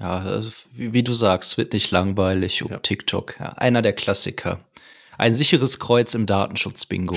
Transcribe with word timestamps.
Ja, 0.00 0.20
also, 0.20 0.52
wie, 0.72 0.92
wie, 0.92 1.02
du 1.02 1.12
sagst, 1.12 1.58
wird 1.58 1.72
nicht 1.72 1.90
langweilig 1.90 2.62
um 2.62 2.70
ja. 2.70 2.78
TikTok. 2.78 3.34
Ja, 3.40 3.54
einer 3.54 3.82
der 3.82 3.92
Klassiker. 3.92 4.60
Ein 5.16 5.34
sicheres 5.34 5.80
Kreuz 5.80 6.14
im 6.14 6.24
Datenschutz-Bingo. 6.26 7.16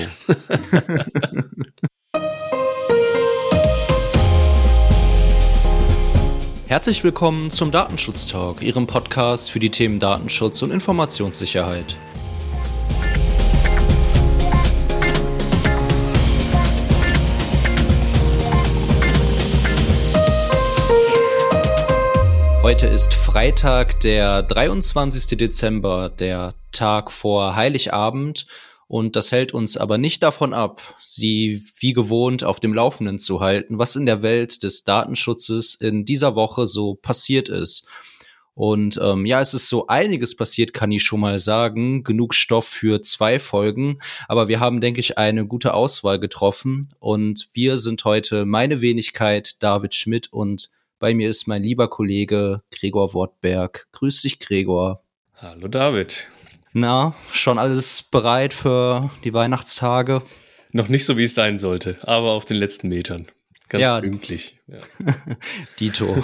Herzlich 6.66 7.04
willkommen 7.04 7.50
zum 7.50 7.70
Datenschutz 7.70 8.26
Talk, 8.26 8.62
Ihrem 8.62 8.88
Podcast 8.88 9.52
für 9.52 9.60
die 9.60 9.70
Themen 9.70 10.00
Datenschutz 10.00 10.60
und 10.62 10.72
Informationssicherheit. 10.72 11.96
Heute 22.82 22.94
ist 22.94 23.14
Freitag, 23.14 24.00
der 24.00 24.42
23. 24.42 25.38
Dezember, 25.38 26.08
der 26.08 26.52
Tag 26.72 27.12
vor 27.12 27.54
Heiligabend. 27.54 28.48
Und 28.88 29.14
das 29.14 29.30
hält 29.30 29.54
uns 29.54 29.76
aber 29.76 29.98
nicht 29.98 30.20
davon 30.24 30.52
ab, 30.52 30.96
Sie 31.00 31.62
wie 31.78 31.92
gewohnt 31.92 32.42
auf 32.42 32.58
dem 32.58 32.74
Laufenden 32.74 33.20
zu 33.20 33.38
halten, 33.38 33.78
was 33.78 33.94
in 33.94 34.04
der 34.04 34.22
Welt 34.22 34.64
des 34.64 34.82
Datenschutzes 34.82 35.76
in 35.76 36.04
dieser 36.04 36.34
Woche 36.34 36.66
so 36.66 36.94
passiert 36.96 37.48
ist. 37.48 37.86
Und 38.54 38.98
ähm, 39.00 39.26
ja, 39.26 39.40
es 39.40 39.54
ist 39.54 39.68
so 39.68 39.86
einiges 39.86 40.36
passiert, 40.36 40.74
kann 40.74 40.90
ich 40.90 41.04
schon 41.04 41.20
mal 41.20 41.38
sagen. 41.38 42.02
Genug 42.02 42.34
Stoff 42.34 42.66
für 42.66 43.00
zwei 43.00 43.38
Folgen. 43.38 44.00
Aber 44.26 44.48
wir 44.48 44.58
haben, 44.58 44.80
denke 44.80 44.98
ich, 44.98 45.18
eine 45.18 45.46
gute 45.46 45.74
Auswahl 45.74 46.18
getroffen. 46.18 46.92
Und 46.98 47.48
wir 47.52 47.76
sind 47.76 48.04
heute 48.04 48.44
meine 48.44 48.80
Wenigkeit, 48.80 49.62
David 49.62 49.94
Schmidt 49.94 50.32
und 50.32 50.68
bei 51.02 51.12
mir 51.14 51.28
ist 51.28 51.46
mein 51.48 51.64
lieber 51.64 51.90
Kollege 51.90 52.62
Gregor 52.70 53.12
Wortberg. 53.12 53.88
Grüß 53.90 54.22
dich, 54.22 54.38
Gregor. 54.38 55.02
Hallo, 55.34 55.66
David. 55.66 56.28
Na, 56.74 57.16
schon 57.32 57.58
alles 57.58 58.04
bereit 58.04 58.54
für 58.54 59.10
die 59.24 59.34
Weihnachtstage? 59.34 60.22
Noch 60.70 60.86
nicht 60.86 61.04
so, 61.04 61.16
wie 61.16 61.24
es 61.24 61.34
sein 61.34 61.58
sollte, 61.58 61.98
aber 62.02 62.30
auf 62.30 62.44
den 62.44 62.56
letzten 62.56 62.88
Metern. 62.88 63.26
Ganz 63.68 63.82
ja. 63.82 64.00
pünktlich. 64.00 64.58
Ja. 64.68 64.78
Dito. 65.80 66.06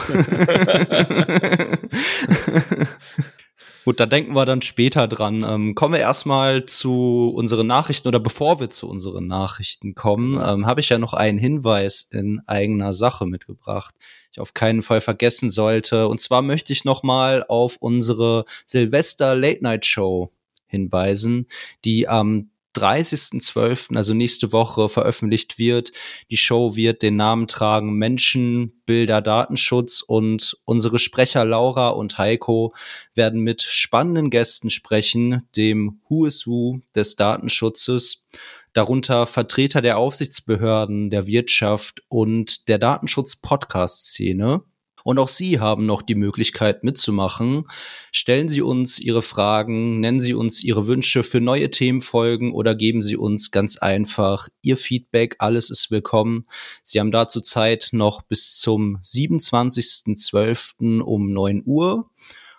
Gut, 3.89 4.01
da 4.01 4.05
denken 4.05 4.35
wir 4.35 4.45
dann 4.45 4.61
später 4.61 5.09
dran. 5.09 5.43
Ähm, 5.49 5.75
kommen 5.75 5.95
wir 5.95 6.01
erstmal 6.01 6.67
zu 6.67 7.33
unseren 7.35 7.67
Nachrichten 7.67 8.07
oder 8.07 8.21
bevor 8.21 8.61
wir 8.61 8.69
zu 8.69 8.87
unseren 8.87 9.27
Nachrichten 9.27 9.95
kommen, 9.95 10.35
ähm, 10.35 10.67
habe 10.67 10.81
ich 10.81 10.91
ja 10.91 10.99
noch 10.99 11.15
einen 11.15 11.39
Hinweis 11.39 12.03
in 12.03 12.43
eigener 12.47 12.93
Sache 12.93 13.25
mitgebracht, 13.25 13.95
ich 14.31 14.41
auf 14.41 14.53
keinen 14.53 14.83
Fall 14.83 15.01
vergessen 15.01 15.49
sollte. 15.49 16.07
Und 16.07 16.21
zwar 16.21 16.43
möchte 16.43 16.71
ich 16.71 16.85
nochmal 16.85 17.43
auf 17.49 17.79
unsere 17.81 18.45
Silvester 18.67 19.35
Late 19.35 19.63
Night 19.63 19.87
Show 19.87 20.33
hinweisen, 20.67 21.47
die 21.87 22.09
am 22.09 22.51
30.12., 22.77 23.97
also 23.97 24.15
nächste 24.15 24.53
Woche, 24.53 24.89
veröffentlicht 24.89 25.59
wird. 25.59 25.93
Die 26.31 26.37
Show 26.37 26.77
wird 26.77 27.03
den 27.03 27.17
Namen 27.17 27.47
tragen 27.47 27.95
Menschen, 27.95 28.83
Bilder, 28.87 29.21
Datenschutz 29.21 30.03
und 30.03 30.57
unsere 30.65 30.99
Sprecher 30.99 31.45
Laura 31.45 31.89
und 31.91 32.19
Heiko 32.19 32.75
werden 33.15 33.41
mit 33.41 33.63
spannenden 33.63 34.31
Gästen 34.31 34.71
sprechen, 34.71 35.49
dem 35.57 36.01
Who 36.09 36.27
is 36.27 36.47
Who 36.47 36.81
des 36.95 37.17
Datenschutzes, 37.17 38.27
darunter 38.73 39.27
Vertreter 39.27 39.83
der 39.83 39.99
Aufsichtsbehörden, 39.99 41.11
der 41.11 41.27
Wirtschaft 41.27 42.03
und 42.09 42.69
der 42.69 42.79
Datenschutz-Podcast-Szene. 42.79 44.63
Und 45.05 45.19
auch 45.19 45.29
Sie 45.29 45.61
haben 45.61 45.87
noch 45.87 46.03
die 46.03 46.15
Möglichkeit 46.15 46.85
mitzumachen. 46.85 47.65
Stellen 48.13 48.49
Sie 48.49 48.63
uns 48.63 48.99
Ihre 48.99 49.23
Fragen, 49.23 50.01
nennen 50.01 50.21
Sie 50.21 50.35
uns 50.35 50.63
Ihre 50.63 50.87
Wünsche 50.87 51.23
für 51.23 51.41
neue 51.41 51.71
Themenfolgen 51.71 52.53
oder 52.53 52.75
geben 52.75 53.03
Sie 53.03 53.17
uns 53.17 53.51
ganz 53.51 53.79
einfach 53.79 54.49
Ihr 54.63 54.77
Feedback. 54.77 55.37
Alles 55.39 55.71
ist 55.71 55.91
willkommen. 55.91 56.47
Sie 56.83 57.01
haben 57.01 57.11
dazu 57.11 57.41
Zeit 57.41 57.89
noch 57.93 58.23
bis 58.23 58.59
zum 58.59 58.99
27.12. 59.03 61.01
um 61.01 61.33
9 61.33 61.63
Uhr. 61.65 62.11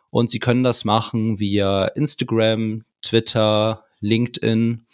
Und 0.09 0.29
Sie 0.29 0.39
können 0.39 0.63
das 0.63 0.85
machen 0.85 1.39
via 1.39 1.85
Instagram, 1.85 2.83
Twitter, 3.01 3.85
LinkedIn 3.99 4.85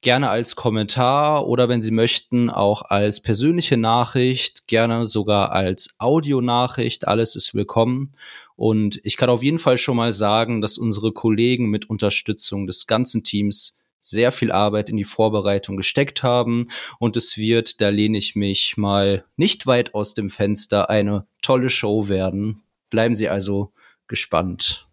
gerne 0.00 0.30
als 0.30 0.56
Kommentar 0.56 1.46
oder 1.46 1.68
wenn 1.68 1.82
Sie 1.82 1.90
möchten 1.90 2.50
auch 2.50 2.82
als 2.82 3.20
persönliche 3.20 3.76
Nachricht, 3.76 4.66
gerne 4.68 5.06
sogar 5.06 5.52
als 5.52 5.96
Audionachricht. 5.98 7.08
Alles 7.08 7.36
ist 7.36 7.54
willkommen. 7.54 8.12
Und 8.56 9.00
ich 9.04 9.16
kann 9.16 9.30
auf 9.30 9.42
jeden 9.42 9.58
Fall 9.58 9.78
schon 9.78 9.96
mal 9.96 10.12
sagen, 10.12 10.60
dass 10.60 10.78
unsere 10.78 11.12
Kollegen 11.12 11.68
mit 11.68 11.90
Unterstützung 11.90 12.66
des 12.66 12.86
ganzen 12.86 13.24
Teams 13.24 13.80
sehr 14.00 14.32
viel 14.32 14.52
Arbeit 14.52 14.88
in 14.90 14.96
die 14.96 15.04
Vorbereitung 15.04 15.76
gesteckt 15.76 16.22
haben. 16.22 16.68
Und 16.98 17.16
es 17.16 17.36
wird, 17.36 17.80
da 17.80 17.88
lehne 17.88 18.18
ich 18.18 18.36
mich 18.36 18.76
mal 18.76 19.24
nicht 19.36 19.66
weit 19.66 19.94
aus 19.94 20.14
dem 20.14 20.30
Fenster, 20.30 20.88
eine 20.90 21.26
tolle 21.42 21.70
Show 21.70 22.08
werden. 22.08 22.62
Bleiben 22.90 23.14
Sie 23.14 23.28
also 23.28 23.72
gespannt. 24.06 24.87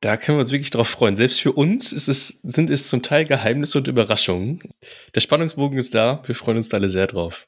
Da 0.00 0.16
können 0.16 0.38
wir 0.38 0.40
uns 0.40 0.52
wirklich 0.52 0.70
drauf 0.70 0.88
freuen. 0.88 1.16
Selbst 1.16 1.40
für 1.40 1.52
uns 1.52 1.92
es, 1.92 2.40
sind 2.42 2.70
es 2.70 2.88
zum 2.88 3.02
Teil 3.02 3.26
Geheimnisse 3.26 3.78
und 3.78 3.88
Überraschungen. 3.88 4.60
Der 5.14 5.20
Spannungsbogen 5.20 5.78
ist 5.78 5.94
da. 5.94 6.22
Wir 6.24 6.34
freuen 6.34 6.56
uns 6.56 6.70
da 6.70 6.78
alle 6.78 6.88
sehr 6.88 7.06
drauf. 7.06 7.46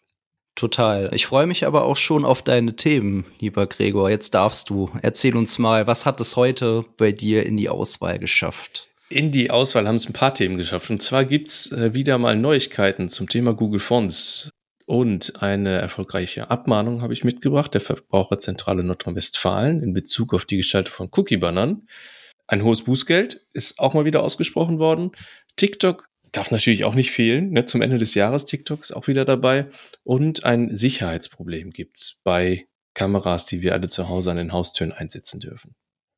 Total. 0.55 1.11
Ich 1.15 1.25
freue 1.25 1.47
mich 1.47 1.67
aber 1.67 1.85
auch 1.85 1.97
schon 1.97 2.27
auf 2.27 2.43
deine 2.43 2.77
Themen, 2.77 3.25
lieber 3.41 3.67
Gregor. 3.67 4.11
Jetzt 4.11 4.35
darfst 4.35 4.69
du. 4.69 4.91
Erzähl 5.01 5.35
uns 5.35 5.59
mal, 5.59 5.87
was 5.87 6.05
hat 6.05 6.21
es 6.21 6.37
heute 6.37 6.85
bei 6.99 7.11
dir 7.11 7.47
in 7.47 7.57
die 7.57 7.71
Auswahl 7.71 8.19
geschafft? 8.19 8.89
In 9.09 9.31
die 9.31 9.51
Auswahl 9.51 9.89
haben 9.89 9.97
es 9.97 10.07
ein 10.07 10.13
paar 10.13 10.35
Themen 10.35 10.59
geschafft. 10.59 10.91
Und 10.91 11.03
zwar 11.03 11.25
gibt's 11.25 11.73
äh, 11.73 11.95
wieder 11.95 12.19
mal 12.19 12.37
Neuigkeiten 12.37 13.09
zum 13.09 13.31
Thema 13.31 13.55
Google 13.55 13.81
Fonts. 13.81 14.51
Und 14.85 15.43
eine 15.43 15.79
erfolgreiche 15.79 16.51
Abmahnung 16.51 17.01
habe 17.01 17.15
ich 17.15 17.25
mitgebracht, 17.25 17.73
der 17.73 17.81
Verbraucherzentrale 17.81 18.85
Nordrhein-Westfalen 18.85 19.83
in 19.83 19.95
Bezug 19.95 20.35
auf 20.35 20.45
die 20.45 20.59
Gestaltung 20.59 20.93
von 20.93 21.09
Cookie-Bannern. 21.11 21.87
Ein 22.47 22.63
hohes 22.65 22.83
Bußgeld 22.83 23.47
ist 23.53 23.79
auch 23.79 23.95
mal 23.95 24.05
wieder 24.05 24.23
ausgesprochen 24.23 24.79
worden. 24.79 25.13
TikTok 25.57 26.09
darf 26.33 26.51
natürlich 26.51 26.85
auch 26.85 26.95
nicht 26.95 27.11
fehlen. 27.11 27.51
Ne? 27.51 27.67
Zum 27.67 27.83
Ende 27.83 27.99
des 27.99 28.15
Jahres 28.15 28.45
TikTok 28.47 28.81
ist 28.81 28.93
auch 28.93 29.07
wieder 29.07 29.25
dabei. 29.25 29.69
Und 30.03 30.45
ein 30.45 30.75
Sicherheitsproblem 30.75 31.71
gibt's 31.71 32.21
bei 32.25 32.67
Kameras, 32.95 33.47
die 33.47 33.63
wir 33.63 33.73
alle 33.75 33.89
zu 33.89 34.09
Hause 34.09 34.31
an 34.31 34.37
den 34.37 34.53
Haustüren 34.53 34.93
einsetzen 34.93 35.41
dürfen. 35.41 35.75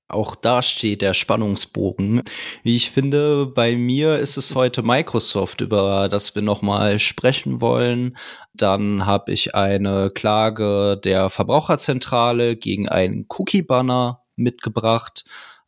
Auch 0.07 0.35
da 0.35 0.62
steht 0.62 1.03
der 1.03 1.15
Spannungsbogen. 1.15 2.23
Wie 2.62 2.77
ich 2.77 2.91
finde, 2.91 3.47
bei 3.47 3.75
mir 3.75 4.19
ist 4.19 4.37
es 4.37 4.55
heute 4.55 4.83
Microsoft, 4.83 5.62
über 5.62 6.09
das 6.09 6.35
wir 6.35 6.43
nochmal 6.43 6.99
sprechen 6.99 7.61
wollen. 7.61 8.17
Dann 8.53 9.06
habe 9.06 9.33
ich 9.33 9.55
eine 9.55 10.11
Klage 10.11 11.01
der 11.03 11.31
Verbraucherzentrale 11.31 12.56
gegen 12.56 12.89
einen 12.89 13.27
Cookie-Banner 13.29 14.23
mitgebracht 14.37 15.25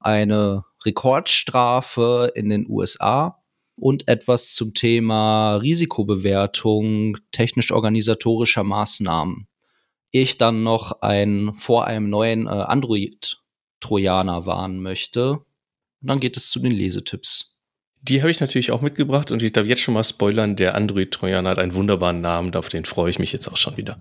eine 0.07 0.65
Rekordstrafe 0.85 2.33
in 2.35 2.49
den 2.49 2.67
USA 2.69 3.43
und 3.75 4.09
etwas 4.09 4.55
zum 4.55 4.73
Thema 4.73 5.57
Risikobewertung 5.57 7.19
technisch-organisatorischer 7.33 8.65
Maßnahmen. 8.65 9.49
Ich 10.13 10.39
dann 10.39 10.63
noch 10.63 11.03
ein 11.03 11.55
vor 11.57 11.87
einem 11.87 12.09
neuen 12.09 12.47
äh, 12.47 12.51
Android-Trojaner 12.51 14.47
warnen 14.47 14.81
möchte. 14.81 15.33
Und 15.33 15.45
dann 16.01 16.21
geht 16.21 16.37
es 16.37 16.51
zu 16.51 16.61
den 16.61 16.73
Lesetipps. 16.73 17.56
Die 18.09 18.23
habe 18.23 18.31
ich 18.31 18.39
natürlich 18.39 18.71
auch 18.71 18.83
mitgebracht 18.83 19.33
und 19.33 19.43
ich 19.43 19.53
darf 19.53 19.67
jetzt 19.67 19.83
schon 19.83 19.95
mal 19.95 20.05
spoilern, 20.05 20.55
der 20.55 20.77
Android-Trojaner 20.77 21.51
hat 21.51 21.59
einen 21.59 21.75
wunderbaren 21.75 22.21
Namen, 22.21 22.55
auf 22.55 22.69
den 22.69 22.85
freue 22.85 23.11
ich 23.11 23.19
mich 23.19 23.33
jetzt 23.33 23.49
auch 23.49 23.57
schon 23.57 23.77
wieder. 23.77 24.01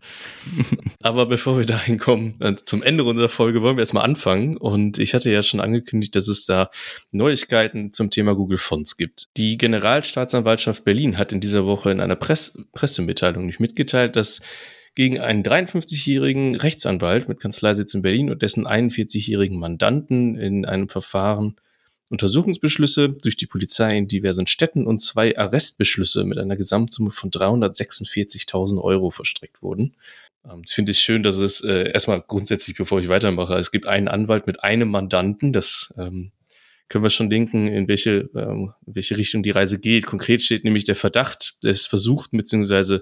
Aber 1.02 1.26
bevor 1.26 1.58
wir 1.58 1.66
dahin 1.66 1.98
kommen, 1.98 2.40
äh, 2.40 2.54
zum 2.66 2.84
Ende 2.84 3.04
unserer 3.04 3.30
Folge 3.30 3.64
wollen 3.64 3.78
wir 3.78 3.82
erstmal 3.82 4.06
anfangen 4.06 4.58
und 4.58 5.00
ich 5.00 5.16
hatte 5.16 5.31
ja 5.31 5.42
schon 5.42 5.60
angekündigt, 5.60 6.16
dass 6.16 6.28
es 6.28 6.46
da 6.46 6.69
Neuigkeiten 7.12 7.94
zum 7.94 8.12
Thema 8.12 8.36
Google 8.36 8.60
Fonts 8.60 8.96
gibt. 8.96 9.30
Die 9.38 9.57
Generalstaatsanwaltschaft 9.57 10.84
Berlin 10.84 11.18
hat 11.18 11.31
in 11.31 11.42
dieser 11.42 11.66
Woche 11.66 11.90
in 11.90 12.00
einer 12.00 12.16
Press 12.16 12.56
Pressemitteilung 12.74 13.48
nicht 13.48 13.60
mitgeteilt, 13.60 14.16
dass 14.16 14.42
gegen 14.94 15.19
einen 15.19 15.44
53-jährigen 15.44 16.56
Rechtsanwalt 16.56 17.28
mit 17.28 17.40
Kanzleisitz 17.40 17.94
in 17.96 18.04
Berlin 18.04 18.30
und 18.30 18.44
dessen 18.44 18.68
41-jährigen 18.68 19.58
Mandanten 19.60 20.38
in 20.38 20.66
einem 20.66 20.90
Verfahren 20.90 21.56
Untersuchungsbeschlüsse 22.10 23.10
durch 23.10 23.36
die 23.36 23.48
Polizei 23.48 23.98
in 23.98 24.07
diversen 24.07 24.48
Städten 24.48 24.86
und 24.86 25.00
zwei 25.00 25.38
Arrestbeschlüsse 25.38 26.24
mit 26.24 26.38
einer 26.38 26.56
Gesamtsumme 26.56 27.12
von 27.12 27.31
346.000 27.31 28.81
Euro 28.81 29.10
verstreckt 29.10 29.62
wurden. 29.62 29.96
Ähm, 30.46 30.62
das 30.63 30.74
finde 30.74 30.92
ich 30.92 31.00
schön, 31.00 31.24
dass 31.24 31.38
es 31.38 31.62
äh, 31.62 31.92
erstmal 31.92 32.22
grundsätzlich, 32.22 32.78
bevor 32.78 33.00
ich 33.00 33.07
weitermache, 33.07 33.56
es 33.56 33.72
gibt 33.72 33.88
einen 33.88 34.07
Anwalt 34.07 34.48
mit 34.48 34.63
einem 34.63 34.90
Mandanten, 34.90 35.54
das 35.54 35.94
ähm, 35.98 36.31
können 36.88 37.04
wir 37.04 37.10
schon 37.10 37.31
denken, 37.31 37.68
in 37.68 37.88
welche, 37.88 38.30
ähm, 38.36 38.74
in 38.86 38.96
welche 38.96 39.18
Richtung 39.18 39.42
die 39.42 39.51
Reise 39.51 39.80
geht. 39.80 40.06
Konkret 40.06 40.42
steht 40.42 40.63
nämlich 40.63 40.84
der 40.84 40.96
Verdacht 40.96 41.63
des 41.63 41.88
versuchten 41.88 42.38
bzw. 42.38 43.00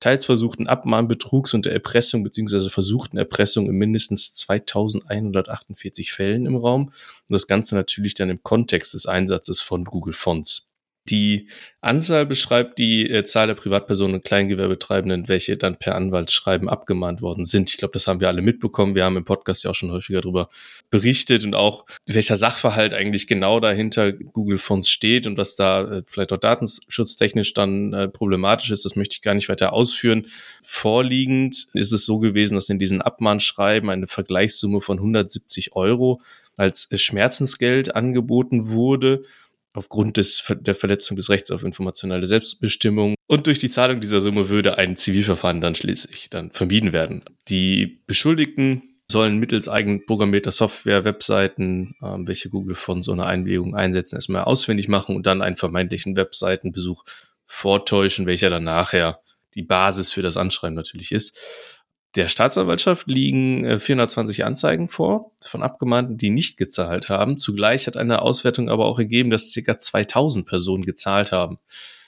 teils 0.00 0.24
versuchten 0.24 0.66
Abmahnbetrugs 0.66 1.54
und 1.54 1.66
der 1.66 1.72
Erpressung 1.72 2.24
beziehungsweise 2.24 2.70
versuchten 2.70 3.18
Erpressung 3.18 3.68
in 3.68 3.76
mindestens 3.76 4.34
2148 4.34 6.12
Fällen 6.12 6.46
im 6.46 6.56
Raum. 6.56 6.86
Und 6.86 7.32
das 7.32 7.46
Ganze 7.46 7.74
natürlich 7.74 8.14
dann 8.14 8.30
im 8.30 8.42
Kontext 8.42 8.94
des 8.94 9.06
Einsatzes 9.06 9.60
von 9.60 9.84
Google 9.84 10.14
Fonts. 10.14 10.69
Die 11.08 11.48
Anzahl 11.80 12.26
beschreibt 12.26 12.78
die 12.78 13.08
äh, 13.08 13.24
Zahl 13.24 13.46
der 13.46 13.54
Privatpersonen 13.54 14.16
und 14.16 14.24
Kleingewerbetreibenden, 14.24 15.28
welche 15.28 15.56
dann 15.56 15.76
per 15.76 15.94
Anwaltsschreiben 15.94 16.68
abgemahnt 16.68 17.22
worden 17.22 17.46
sind. 17.46 17.70
Ich 17.70 17.78
glaube, 17.78 17.92
das 17.92 18.06
haben 18.06 18.20
wir 18.20 18.28
alle 18.28 18.42
mitbekommen. 18.42 18.94
Wir 18.94 19.04
haben 19.04 19.16
im 19.16 19.24
Podcast 19.24 19.64
ja 19.64 19.70
auch 19.70 19.74
schon 19.74 19.90
häufiger 19.90 20.20
darüber 20.20 20.50
berichtet 20.90 21.44
und 21.44 21.54
auch 21.54 21.86
welcher 22.06 22.36
Sachverhalt 22.36 22.92
eigentlich 22.92 23.26
genau 23.26 23.60
dahinter 23.60 24.12
Google 24.12 24.58
Fonts 24.58 24.90
steht 24.90 25.26
und 25.26 25.38
was 25.38 25.56
da 25.56 25.82
äh, 25.84 26.02
vielleicht 26.06 26.32
auch 26.32 26.38
datenschutztechnisch 26.38 27.54
dann 27.54 27.94
äh, 27.94 28.08
problematisch 28.08 28.70
ist. 28.70 28.84
Das 28.84 28.94
möchte 28.94 29.14
ich 29.14 29.22
gar 29.22 29.34
nicht 29.34 29.48
weiter 29.48 29.72
ausführen. 29.72 30.26
Vorliegend 30.62 31.68
ist 31.72 31.92
es 31.92 32.04
so 32.04 32.18
gewesen, 32.18 32.56
dass 32.56 32.68
in 32.68 32.78
diesen 32.78 33.00
Abmahnschreiben 33.00 33.88
eine 33.88 34.06
Vergleichssumme 34.06 34.82
von 34.82 34.98
170 34.98 35.74
Euro 35.74 36.20
als 36.56 36.88
Schmerzensgeld 36.94 37.96
angeboten 37.96 38.68
wurde 38.68 39.22
aufgrund 39.72 40.16
des, 40.16 40.44
der 40.60 40.74
Verletzung 40.74 41.16
des 41.16 41.30
Rechts 41.30 41.50
auf 41.50 41.62
informationelle 41.62 42.26
Selbstbestimmung. 42.26 43.14
Und 43.26 43.46
durch 43.46 43.58
die 43.58 43.70
Zahlung 43.70 44.00
dieser 44.00 44.20
Summe 44.20 44.48
würde 44.48 44.78
ein 44.78 44.96
Zivilverfahren 44.96 45.60
dann 45.60 45.74
schließlich 45.74 46.30
dann 46.30 46.50
vermieden 46.50 46.92
werden. 46.92 47.22
Die 47.48 48.02
Beschuldigten 48.06 48.82
sollen 49.10 49.38
mittels 49.38 49.68
eigen 49.68 50.06
programmierter 50.06 50.50
Software, 50.50 51.04
Webseiten, 51.04 51.94
ähm, 52.02 52.26
welche 52.28 52.48
Google 52.48 52.74
von 52.74 53.02
so 53.02 53.12
einer 53.12 53.26
Einwilligung 53.26 53.74
einsetzen, 53.74 54.16
erstmal 54.16 54.44
ausfindig 54.44 54.88
machen 54.88 55.16
und 55.16 55.26
dann 55.26 55.42
einen 55.42 55.56
vermeintlichen 55.56 56.16
Webseitenbesuch 56.16 57.04
vortäuschen, 57.44 58.26
welcher 58.26 58.50
dann 58.50 58.64
nachher 58.64 59.20
die 59.54 59.62
Basis 59.62 60.12
für 60.12 60.22
das 60.22 60.36
Anschreiben 60.36 60.76
natürlich 60.76 61.12
ist. 61.12 61.79
Der 62.16 62.28
Staatsanwaltschaft 62.28 63.06
liegen 63.06 63.78
420 63.78 64.40
äh, 64.40 64.42
Anzeigen 64.42 64.88
vor 64.88 65.32
von 65.42 65.62
Abgemahnten, 65.62 66.16
die 66.16 66.30
nicht 66.30 66.56
gezahlt 66.56 67.08
haben. 67.08 67.38
Zugleich 67.38 67.86
hat 67.86 67.96
eine 67.96 68.22
Auswertung 68.22 68.68
aber 68.68 68.86
auch 68.86 68.98
ergeben, 68.98 69.30
dass 69.30 69.52
ca. 69.54 69.78
2000 69.78 70.44
Personen 70.46 70.84
gezahlt 70.84 71.30
haben. 71.30 71.58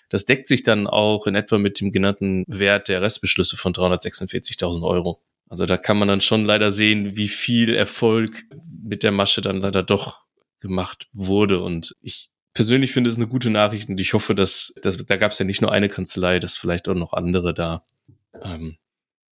Das 0.08 0.24
deckt 0.24 0.48
sich 0.48 0.62
dann 0.62 0.86
auch 0.86 1.26
in 1.26 1.36
etwa 1.36 1.56
mit 1.56 1.80
dem 1.80 1.92
genannten 1.92 2.44
Wert 2.48 2.88
der 2.88 3.00
Restbeschlüsse 3.00 3.56
von 3.56 3.72
346.000 3.72 4.82
Euro. 4.82 5.22
Also 5.48 5.66
da 5.66 5.76
kann 5.76 5.98
man 5.98 6.08
dann 6.08 6.20
schon 6.20 6.44
leider 6.44 6.70
sehen, 6.70 7.16
wie 7.16 7.28
viel 7.28 7.74
Erfolg 7.74 8.44
mit 8.82 9.02
der 9.02 9.12
Masche 9.12 9.40
dann 9.40 9.58
leider 9.58 9.82
doch 9.82 10.22
gemacht 10.60 11.08
wurde. 11.12 11.60
Und 11.60 11.96
ich 12.00 12.30
persönlich 12.54 12.92
finde 12.92 13.10
es 13.10 13.16
eine 13.16 13.28
gute 13.28 13.50
Nachricht 13.50 13.88
und 13.88 14.00
ich 14.00 14.14
hoffe, 14.14 14.34
dass, 14.34 14.74
dass 14.82 14.96
da 14.96 15.16
gab 15.16 15.32
es 15.32 15.38
ja 15.38 15.44
nicht 15.44 15.62
nur 15.62 15.72
eine 15.72 15.88
Kanzlei, 15.88 16.40
dass 16.40 16.56
vielleicht 16.56 16.88
auch 16.88 16.94
noch 16.94 17.12
andere 17.12 17.54
da 17.54 17.84
ähm, 18.42 18.76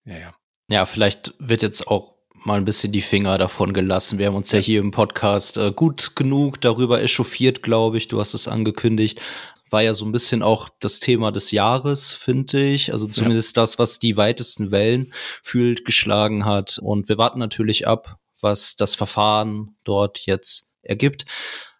ja, 0.04 0.18
ja, 0.18 0.34
ja, 0.70 0.86
vielleicht 0.86 1.34
wird 1.38 1.62
jetzt 1.62 1.88
auch 1.88 2.14
mal 2.32 2.56
ein 2.56 2.64
bisschen 2.64 2.92
die 2.92 3.00
Finger 3.00 3.36
davon 3.38 3.72
gelassen. 3.74 4.18
Wir 4.18 4.26
haben 4.26 4.36
uns 4.36 4.52
ja 4.52 4.60
hier 4.60 4.80
im 4.80 4.92
Podcast 4.92 5.56
äh, 5.56 5.72
gut 5.72 6.14
genug 6.14 6.60
darüber 6.60 7.02
echauffiert, 7.02 7.62
glaube 7.62 7.98
ich. 7.98 8.08
Du 8.08 8.20
hast 8.20 8.34
es 8.34 8.46
angekündigt. 8.48 9.20
War 9.68 9.82
ja 9.82 9.92
so 9.92 10.04
ein 10.04 10.12
bisschen 10.12 10.42
auch 10.42 10.68
das 10.80 11.00
Thema 11.00 11.32
des 11.32 11.50
Jahres, 11.50 12.12
finde 12.12 12.62
ich. 12.62 12.92
Also 12.92 13.08
zumindest 13.08 13.56
ja. 13.56 13.62
das, 13.62 13.78
was 13.78 13.98
die 13.98 14.16
weitesten 14.16 14.70
Wellen 14.70 15.12
fühlt, 15.42 15.84
geschlagen 15.84 16.44
hat. 16.44 16.78
Und 16.80 17.08
wir 17.08 17.18
warten 17.18 17.40
natürlich 17.40 17.86
ab, 17.88 18.18
was 18.40 18.76
das 18.76 18.94
Verfahren 18.94 19.76
dort 19.84 20.20
jetzt 20.20 20.72
ergibt. 20.82 21.24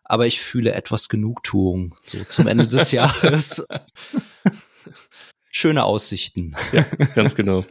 Aber 0.05 0.27
ich 0.27 0.41
fühle 0.41 0.73
etwas 0.75 1.09
Genugtuung 1.09 1.95
so 2.03 2.23
zum 2.25 2.49
Ende 2.49 2.67
des 2.67 2.91
Jahres. 2.93 3.65
Schöne 5.53 5.85
Aussichten. 5.85 6.57
Ja, 6.73 6.83
ganz 7.15 7.37
genau. 7.37 7.65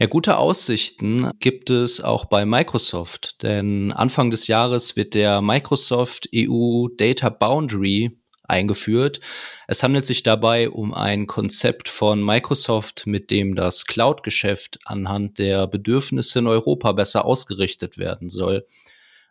Ja, 0.00 0.06
gute 0.06 0.38
Aussichten 0.38 1.30
gibt 1.38 1.70
es 1.70 2.00
auch 2.00 2.24
bei 2.24 2.44
Microsoft, 2.44 3.42
denn 3.44 3.92
Anfang 3.92 4.32
des 4.32 4.48
Jahres 4.48 4.96
wird 4.96 5.14
der 5.14 5.40
Microsoft 5.40 6.28
EU 6.34 6.88
Data 6.96 7.28
Boundary 7.28 8.18
eingeführt. 8.42 9.20
Es 9.68 9.84
handelt 9.84 10.04
sich 10.04 10.24
dabei 10.24 10.68
um 10.68 10.92
ein 10.92 11.28
Konzept 11.28 11.88
von 11.88 12.24
Microsoft, 12.24 13.06
mit 13.06 13.30
dem 13.30 13.54
das 13.54 13.86
Cloud-Geschäft 13.86 14.80
anhand 14.84 15.38
der 15.38 15.68
Bedürfnisse 15.68 16.40
in 16.40 16.48
Europa 16.48 16.90
besser 16.90 17.24
ausgerichtet 17.24 17.96
werden 17.96 18.28
soll. 18.28 18.66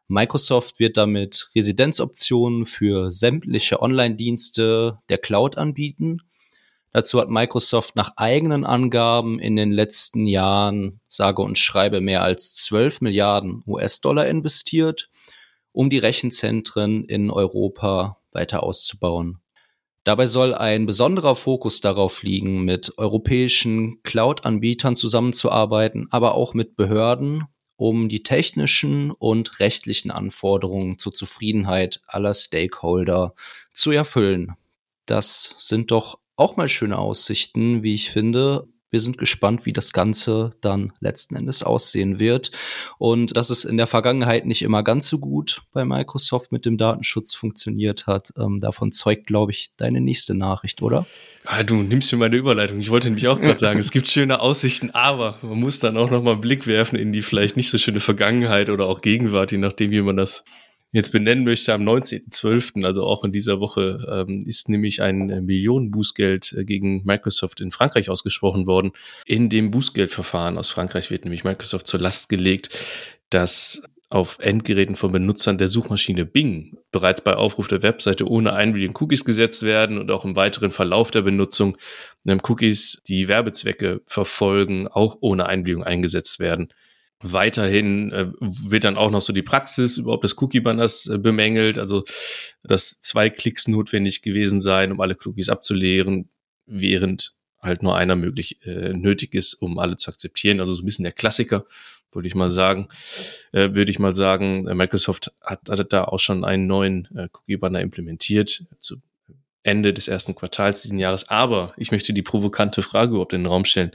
Microsoft 0.08 0.80
wird 0.80 0.96
damit 0.96 1.50
Residenzoptionen 1.58 2.66
für 2.66 3.12
sämtliche 3.12 3.82
Online-Dienste 3.82 4.98
der 5.10 5.18
Cloud 5.18 5.58
anbieten 5.58 6.20
Dazu 6.94 7.20
hat 7.20 7.30
Microsoft 7.30 7.96
nach 7.96 8.18
eigenen 8.18 8.64
Angaben 8.64 9.40
in 9.40 9.56
den 9.56 9.72
letzten 9.72 10.28
Jahren, 10.28 11.02
sage 11.08 11.42
und 11.42 11.58
schreibe, 11.58 12.02
mehr 12.02 12.22
als 12.22 12.54
12 12.56 13.02
Milliarden 13.02 13.64
US-Dollar 13.68 14.28
investiert, 14.28 15.10
um 15.72 15.90
die 15.90 15.98
Rechenzentren 15.98 17.04
in 17.04 17.32
Europa 17.32 18.18
weiter 18.32 18.62
auszubauen. 18.62 19.40
Dabei 20.04 20.28
soll 20.28 20.54
ein 20.54 20.86
besonderer 20.86 21.34
Fokus 21.34 21.82
darauf 21.82 22.22
liegen, 22.22 22.64
mit 22.64 22.98
europäischen 22.98 24.04
Cloud-Anbietern 24.04 24.96
zusammenzuarbeiten, 24.96 26.08
aber 26.12 26.36
auch 26.36 26.54
mit 26.54 26.76
Behörden, 26.76 27.46
um 27.76 28.08
die 28.08 28.22
technischen 28.22 29.10
und 29.10 29.60
rechtlichen 29.60 30.12
Anforderungen 30.12 31.00
zur 31.00 31.14
Zufriedenheit 31.14 32.02
aller 32.06 32.36
Stakeholder 32.36 33.34
zu 33.74 33.92
erfüllen. 33.92 34.54
Das 35.06 35.56
sind 35.58 35.90
doch 35.90 36.20
auch 36.36 36.58
mal 36.58 36.70
schöne 36.70 36.98
Aussichten, 36.98 37.84
wie 37.84 37.94
ich 37.94 38.10
finde. 38.10 38.68
Wir 38.94 39.00
sind 39.00 39.18
gespannt, 39.18 39.66
wie 39.66 39.74
das 39.74 39.92
Ganze 39.92 40.52
dann 40.62 40.94
letzten 41.00 41.36
Endes 41.36 41.64
aussehen 41.64 42.20
wird. 42.20 42.52
Und 43.00 43.36
dass 43.36 43.50
es 43.50 43.66
in 43.66 43.78
der 43.78 43.88
Vergangenheit 43.88 44.46
nicht 44.46 44.62
immer 44.62 44.84
ganz 44.84 45.08
so 45.08 45.18
gut 45.18 45.64
bei 45.74 45.84
Microsoft 45.84 46.52
mit 46.52 46.64
dem 46.68 46.78
Datenschutz 46.78 47.34
funktioniert 47.34 48.06
hat, 48.06 48.34
ähm, 48.38 48.60
davon 48.60 48.92
zeugt, 48.92 49.26
glaube 49.26 49.52
ich, 49.52 49.72
deine 49.78 50.00
nächste 50.00 50.38
Nachricht, 50.38 50.84
oder? 50.84 51.08
Ah, 51.46 51.64
du 51.64 51.78
nimmst 51.78 52.12
mir 52.12 52.20
meine 52.20 52.36
Überleitung. 52.36 52.80
Ich 52.80 52.92
wollte 52.92 53.08
nämlich 53.08 53.28
auch 53.28 53.42
gerade 53.42 53.60
sagen, 53.60 53.80
es 53.80 53.90
gibt 53.90 54.10
schöne 54.10 54.40
Aussichten, 54.40 54.92
aber 54.92 55.40
man 55.42 55.60
muss 55.60 55.80
dann 55.80 55.98
auch 55.98 56.12
noch 56.12 56.22
mal 56.22 56.34
einen 56.34 56.42
Blick 56.42 56.68
werfen 56.68 56.96
in 56.96 57.14
die 57.14 57.24
vielleicht 57.24 57.58
nicht 57.58 57.72
so 57.72 57.80
schöne 57.80 58.00
Vergangenheit 58.00 58.70
oder 58.70 58.86
auch 58.86 59.02
Gegenwart, 59.02 59.52
je 59.52 59.58
nachdem, 59.58 59.90
wie 59.90 60.04
man 60.04 60.18
das 60.18 60.44
jetzt 60.94 61.12
benennen 61.12 61.44
möchte, 61.44 61.74
am 61.74 61.82
19.12., 61.82 62.86
also 62.86 63.04
auch 63.06 63.26
in 63.26 63.34
dieser 63.34 63.60
Woche, 63.60 64.26
ähm, 64.28 64.44
ist 64.46 64.70
nämlich 64.70 65.02
ein 65.02 65.30
äh, 65.30 65.42
Millionenbußgeld 65.42 66.54
äh, 66.54 66.64
gegen 66.64 67.04
Microsoft 67.04 67.60
in 67.60 67.72
Frankreich 67.72 68.10
ausgesprochen 68.10 68.68
worden. 68.68 68.92
In 69.26 69.50
dem 69.50 69.72
Bußgeldverfahren 69.72 70.58
aus 70.58 70.70
Frankreich 70.70 71.10
wird 71.10 71.26
nämlich 71.26 71.44
Microsoft 71.44 71.88
zur 71.88 72.00
Last 72.00 72.30
gelegt, 72.30 72.70
dass 73.30 73.82
auf 74.12 74.38
Endgeräten 74.40 74.96
von 74.96 75.12
Benutzern 75.12 75.58
der 75.58 75.68
Suchmaschine 75.68 76.28
Bing 76.28 76.78
bereits 76.92 77.22
bei 77.22 77.36
Aufruf 77.36 77.68
der 77.68 77.82
Webseite 77.82 78.30
ohne 78.30 78.54
Einwilligung 78.54 78.96
Cookies 79.02 79.26
gesetzt 79.26 79.64
werden 79.64 79.98
und 79.98 80.12
auch 80.12 80.24
im 80.24 80.36
weiteren 80.36 80.70
Verlauf 80.70 81.10
der 81.10 81.24
Benutzung 81.24 81.78
ähm, 82.28 82.40
Cookies, 82.48 83.02
die 83.08 83.28
Werbezwecke 83.28 84.02
verfolgen, 84.06 84.88
auch 84.88 85.18
ohne 85.22 85.48
Einwilligung 85.48 85.84
eingesetzt 85.84 86.38
werden. 86.38 86.70
Weiterhin 87.26 88.12
äh, 88.12 88.32
wird 88.40 88.84
dann 88.84 88.98
auch 88.98 89.10
noch 89.10 89.22
so 89.22 89.32
die 89.32 89.44
Praxis 89.44 89.98
überhaupt 89.98 90.26
des 90.26 90.40
Cookie-Banners 90.42 91.08
äh, 91.08 91.18
bemängelt, 91.18 91.80
also 91.80 92.04
dass 92.64 93.00
zwei 93.00 93.30
Klicks 93.30 93.68
notwendig 93.68 94.22
gewesen 94.22 94.60
seien, 94.60 94.92
um 94.92 95.00
alle 95.00 95.16
Cookies 95.24 95.48
abzuleeren, 95.48 96.30
während 96.66 97.34
halt 97.62 97.82
nur 97.82 97.96
einer 97.96 98.18
möglich 98.18 98.66
äh, 98.66 98.92
nötig 98.92 99.34
ist, 99.34 99.54
um 99.54 99.80
alle 99.80 99.96
zu 99.96 100.12
akzeptieren. 100.12 100.60
Also 100.60 100.76
so 100.76 100.84
ein 100.84 100.86
bisschen 100.86 101.04
der 101.04 101.14
Klassiker, 101.14 101.66
würde 102.12 102.28
ich 102.28 102.36
mal 102.36 102.50
sagen. 102.50 102.90
Äh, 103.54 103.74
würde 103.74 103.90
ich 103.90 104.00
mal 104.00 104.14
sagen, 104.14 104.68
äh, 104.68 104.76
Microsoft 104.76 105.32
hat, 105.42 105.70
hat 105.70 105.94
da 105.94 106.04
auch 106.04 106.20
schon 106.20 106.44
einen 106.44 106.68
neuen 106.68 107.08
äh, 107.16 107.30
Cookie-Banner 107.32 107.80
implementiert 107.80 108.66
zu 108.80 108.98
Ende 109.64 109.94
des 109.94 110.10
ersten 110.10 110.36
Quartals 110.36 110.82
diesen 110.82 111.00
Jahres. 111.00 111.30
Aber 111.30 111.74
ich 111.78 111.92
möchte 111.92 112.12
die 112.12 112.22
provokante 112.22 112.82
Frage 112.82 113.12
überhaupt 113.12 113.32
in 113.32 113.44
den 113.44 113.48
Raum 113.48 113.64
stellen 113.64 113.92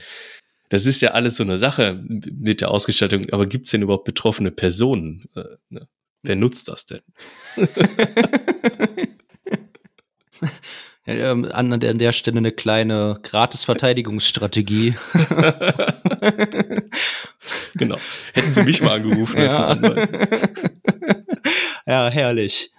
das 0.69 0.85
ist 0.85 1.01
ja 1.01 1.11
alles 1.11 1.35
so 1.35 1.43
eine 1.43 1.57
Sache 1.57 2.01
mit 2.07 2.61
der 2.61 2.71
Ausgestaltung, 2.71 3.29
aber 3.31 3.47
gibt 3.47 3.65
es 3.65 3.71
denn 3.71 3.81
überhaupt 3.81 4.05
betroffene 4.05 4.51
Personen? 4.51 5.27
Äh, 5.35 5.43
ne? 5.69 5.87
Wer 6.21 6.35
nutzt 6.35 6.67
das 6.67 6.85
denn? 6.85 7.01
ähm, 11.07 11.45
an, 11.51 11.79
der, 11.79 11.91
an 11.91 11.97
der 11.97 12.11
Stelle 12.11 12.37
eine 12.37 12.51
kleine 12.51 13.17
Gratis-Verteidigungsstrategie. 13.23 14.95
genau. 17.75 17.97
Hätten 18.33 18.53
Sie 18.53 18.63
mich 18.63 18.81
mal 18.81 18.97
angerufen. 18.97 19.39
Ja, 19.39 19.75
ja 21.87 22.09
herrlich. 22.09 22.71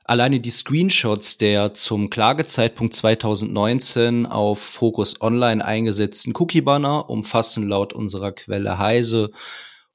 Alleine 0.08 0.40
die 0.40 0.48
Screenshots 0.48 1.36
der 1.36 1.74
zum 1.74 2.08
Klagezeitpunkt 2.08 2.94
2019 2.94 4.24
auf 4.24 4.58
Focus 4.58 5.20
Online 5.20 5.62
eingesetzten 5.62 6.32
Cookie-Banner 6.34 7.10
umfassen 7.10 7.68
laut 7.68 7.92
unserer 7.92 8.32
Quelle 8.32 8.78
Heise 8.78 9.32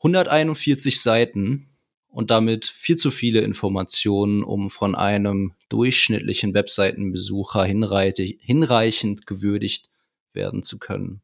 141 0.04 1.02
Seiten 1.02 1.76
und 2.10 2.30
damit 2.30 2.66
viel 2.66 2.96
zu 2.96 3.10
viele 3.10 3.42
Informationen, 3.42 4.44
um 4.44 4.70
von 4.70 4.94
einem 4.94 5.56
durchschnittlichen 5.70 6.54
Webseitenbesucher 6.54 7.66
hinreichend 7.66 9.26
gewürdigt 9.26 9.90
werden 10.32 10.62
zu 10.62 10.78
können. 10.78 11.23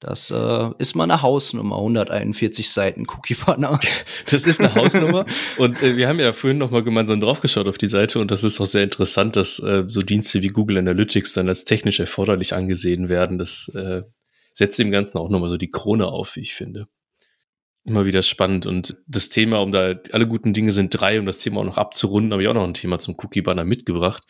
Das 0.00 0.30
äh, 0.30 0.70
ist 0.78 0.94
mal 0.94 1.04
eine 1.04 1.22
Hausnummer, 1.22 1.76
141 1.76 2.70
Seiten 2.70 3.06
Cookie-Banner. 3.08 3.78
Das 4.30 4.46
ist 4.46 4.60
eine 4.60 4.74
Hausnummer. 4.74 5.24
und 5.58 5.82
äh, 5.82 5.96
wir 5.96 6.08
haben 6.08 6.20
ja 6.20 6.32
vorhin 6.32 6.58
noch 6.58 6.70
mal 6.70 6.82
gemeinsam 6.82 7.20
draufgeschaut 7.20 7.66
auf 7.66 7.78
die 7.78 7.86
Seite 7.86 8.18
und 8.18 8.30
das 8.30 8.44
ist 8.44 8.60
auch 8.60 8.66
sehr 8.66 8.82
interessant, 8.82 9.36
dass 9.36 9.58
äh, 9.58 9.84
so 9.86 10.00
Dienste 10.00 10.42
wie 10.42 10.48
Google 10.48 10.78
Analytics 10.78 11.32
dann 11.32 11.48
als 11.48 11.64
technisch 11.64 12.00
erforderlich 12.00 12.54
angesehen 12.54 13.08
werden. 13.08 13.38
Das 13.38 13.70
äh, 13.74 14.02
setzt 14.52 14.78
dem 14.78 14.90
Ganzen 14.90 15.18
auch 15.18 15.30
nochmal 15.30 15.48
so 15.48 15.56
die 15.56 15.70
Krone 15.70 16.06
auf, 16.06 16.36
wie 16.36 16.40
ich 16.40 16.54
finde 16.54 16.88
immer 17.86 18.04
wieder 18.04 18.22
spannend. 18.22 18.66
Und 18.66 18.96
das 19.06 19.28
Thema, 19.28 19.60
um 19.62 19.72
da, 19.72 19.94
alle 20.12 20.26
guten 20.26 20.52
Dinge 20.52 20.72
sind 20.72 20.90
drei, 20.90 21.18
um 21.20 21.26
das 21.26 21.38
Thema 21.38 21.60
auch 21.60 21.64
noch 21.64 21.78
abzurunden, 21.78 22.32
habe 22.32 22.42
ich 22.42 22.48
auch 22.48 22.54
noch 22.54 22.66
ein 22.66 22.74
Thema 22.74 22.98
zum 22.98 23.14
Cookie-Banner 23.16 23.64
mitgebracht. 23.64 24.22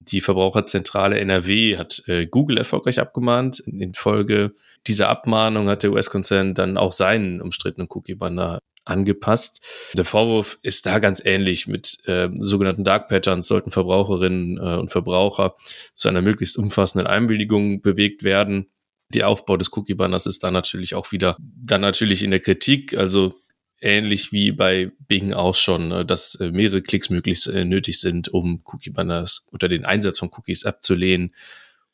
Die 0.00 0.20
Verbraucherzentrale 0.20 1.20
NRW 1.20 1.76
hat 1.76 2.02
äh, 2.06 2.26
Google 2.26 2.58
erfolgreich 2.58 2.98
abgemahnt. 2.98 3.60
In 3.60 3.94
Folge 3.94 4.52
dieser 4.86 5.08
Abmahnung 5.10 5.68
hat 5.68 5.82
der 5.82 5.92
US-Konzern 5.92 6.54
dann 6.54 6.76
auch 6.76 6.92
seinen 6.92 7.40
umstrittenen 7.40 7.86
Cookie-Banner 7.90 8.58
angepasst. 8.84 9.92
Der 9.96 10.04
Vorwurf 10.04 10.58
ist 10.62 10.86
da 10.86 10.98
ganz 10.98 11.22
ähnlich. 11.24 11.68
Mit 11.68 11.98
äh, 12.06 12.30
sogenannten 12.40 12.82
Dark 12.82 13.08
Patterns 13.08 13.46
sollten 13.46 13.70
Verbraucherinnen 13.70 14.56
äh, 14.56 14.80
und 14.80 14.90
Verbraucher 14.90 15.54
zu 15.94 16.08
einer 16.08 16.22
möglichst 16.22 16.56
umfassenden 16.56 17.06
Einwilligung 17.06 17.82
bewegt 17.82 18.24
werden 18.24 18.72
der 19.14 19.28
Aufbau 19.28 19.56
des 19.56 19.76
Cookie-Banners 19.76 20.26
ist 20.26 20.42
da 20.42 20.50
natürlich 20.50 20.94
auch 20.94 21.12
wieder 21.12 21.36
dann 21.38 21.80
natürlich 21.80 22.22
in 22.22 22.30
der 22.30 22.40
Kritik, 22.40 22.94
also 22.94 23.34
ähnlich 23.80 24.32
wie 24.32 24.52
bei 24.52 24.92
Bing 25.08 25.32
auch 25.32 25.54
schon, 25.54 25.88
ne, 25.88 26.06
dass 26.06 26.36
äh, 26.36 26.50
mehrere 26.50 26.82
Klicks 26.82 27.10
möglichst 27.10 27.46
äh, 27.48 27.64
nötig 27.64 28.00
sind, 28.00 28.28
um 28.28 28.62
Cookie-Banners 28.64 29.44
unter 29.50 29.68
den 29.68 29.84
Einsatz 29.84 30.18
von 30.18 30.30
Cookies 30.36 30.64
abzulehnen 30.64 31.34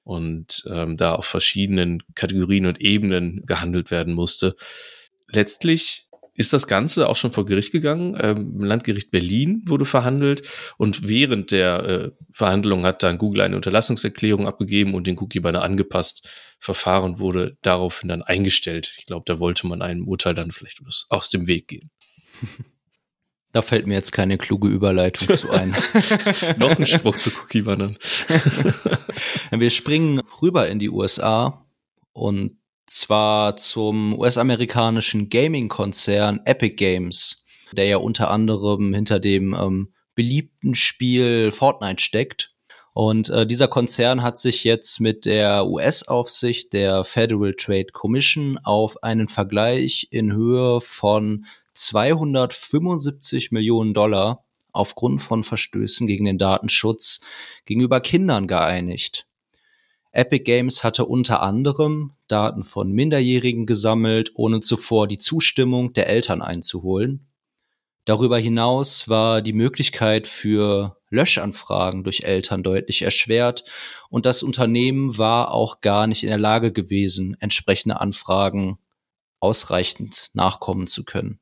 und 0.04 0.64
ähm, 0.70 0.96
da 0.96 1.14
auf 1.14 1.26
verschiedenen 1.26 2.02
Kategorien 2.14 2.66
und 2.66 2.80
Ebenen 2.80 3.44
gehandelt 3.46 3.90
werden 3.90 4.14
musste. 4.14 4.54
Letztlich 5.28 6.07
ist 6.38 6.52
das 6.52 6.68
Ganze 6.68 7.09
auch 7.09 7.16
schon 7.16 7.33
vor 7.33 7.45
Gericht 7.45 7.73
gegangen. 7.73 8.16
Ähm, 8.21 8.61
Landgericht 8.61 9.11
Berlin 9.11 9.62
wurde 9.66 9.85
verhandelt 9.85 10.49
und 10.76 11.09
während 11.09 11.50
der 11.50 11.85
äh, 11.85 12.11
Verhandlung 12.33 12.87
hat 12.87 13.02
dann 13.02 13.18
Google 13.18 13.42
eine 13.42 13.57
Unterlassungserklärung 13.57 14.47
abgegeben 14.47 14.95
und 14.95 15.09
den 15.09 15.18
Cookie-Banner 15.18 15.62
angepasst. 15.62 16.28
Verfahren 16.61 17.18
wurde 17.18 17.59
daraufhin 17.62 18.09
dann 18.09 18.23
eingestellt. 18.23 18.95
Ich 18.99 19.07
glaube, 19.07 19.25
da 19.26 19.40
wollte 19.40 19.66
man 19.66 19.83
einem 19.83 20.07
Urteil 20.07 20.35
dann 20.35 20.52
vielleicht 20.52 20.80
aus 21.09 21.28
dem 21.28 21.49
Weg 21.49 21.68
gehen. 21.68 21.90
Da 23.52 23.62
fällt 23.62 23.87
mir 23.87 23.95
jetzt 23.95 24.12
keine 24.12 24.37
kluge 24.37 24.68
Überleitung 24.68 25.35
zu 25.35 25.50
ein. 25.50 25.75
Noch 26.59 26.78
ein 26.78 26.87
Spruch 26.87 27.16
zu 27.16 27.30
Cookie-Bannern. 27.30 27.97
Wir 29.50 29.71
springen 29.71 30.21
rüber 30.42 30.68
in 30.68 30.78
die 30.78 30.90
USA 30.90 31.66
und 32.12 32.59
zwar 32.90 33.57
zum 33.57 34.18
US-amerikanischen 34.18 35.28
Gaming-Konzern 35.28 36.40
Epic 36.45 36.76
Games, 36.76 37.47
der 37.73 37.87
ja 37.87 37.97
unter 37.99 38.30
anderem 38.30 38.95
hinter 38.95 39.21
dem 39.21 39.54
ähm, 39.54 39.92
beliebten 40.14 40.75
Spiel 40.75 41.52
Fortnite 41.52 42.02
steckt. 42.02 42.54
Und 42.92 43.30
äh, 43.30 43.47
dieser 43.47 43.68
Konzern 43.68 44.23
hat 44.23 44.40
sich 44.40 44.64
jetzt 44.64 44.99
mit 44.99 45.25
der 45.25 45.66
US-Aufsicht 45.66 46.73
der 46.73 47.04
Federal 47.04 47.54
Trade 47.54 47.92
Commission 47.92 48.59
auf 48.64 49.02
einen 49.04 49.28
Vergleich 49.28 50.09
in 50.11 50.33
Höhe 50.33 50.80
von 50.80 51.47
275 51.75 53.52
Millionen 53.52 53.95
Dollar 53.95 54.45
aufgrund 54.73 55.23
von 55.23 55.45
Verstößen 55.45 56.09
gegen 56.09 56.25
den 56.25 56.38
Datenschutz 56.38 57.21
gegenüber 57.66 58.00
Kindern 58.00 58.49
geeinigt. 58.49 59.27
Epic 60.18 60.42
Games 60.42 60.82
hatte 60.82 61.04
unter 61.04 61.42
anderem 61.42 62.12
Daten 62.26 62.64
von 62.64 62.90
Minderjährigen 62.90 63.66
gesammelt, 63.66 64.32
ohne 64.34 64.58
zuvor 64.58 65.06
die 65.06 65.18
Zustimmung 65.18 65.92
der 65.92 66.08
Eltern 66.08 66.42
einzuholen. 66.42 67.28
Darüber 68.04 68.37
hinaus 68.37 69.08
war 69.08 69.42
die 69.42 69.52
Möglichkeit 69.52 70.26
für 70.26 70.96
Löschanfragen 71.08 72.02
durch 72.02 72.25
Eltern 72.25 72.64
deutlich 72.64 73.02
erschwert 73.02 73.62
und 74.10 74.26
das 74.26 74.42
Unternehmen 74.42 75.18
war 75.18 75.54
auch 75.54 75.80
gar 75.82 76.08
nicht 76.08 76.25
in 76.25 76.30
der 76.30 76.37
Lage 76.37 76.72
gewesen, 76.72 77.37
entsprechende 77.38 78.00
Anfragen 78.00 78.78
ausreichend 79.38 80.30
nachkommen 80.32 80.88
zu 80.88 81.04
können 81.04 81.38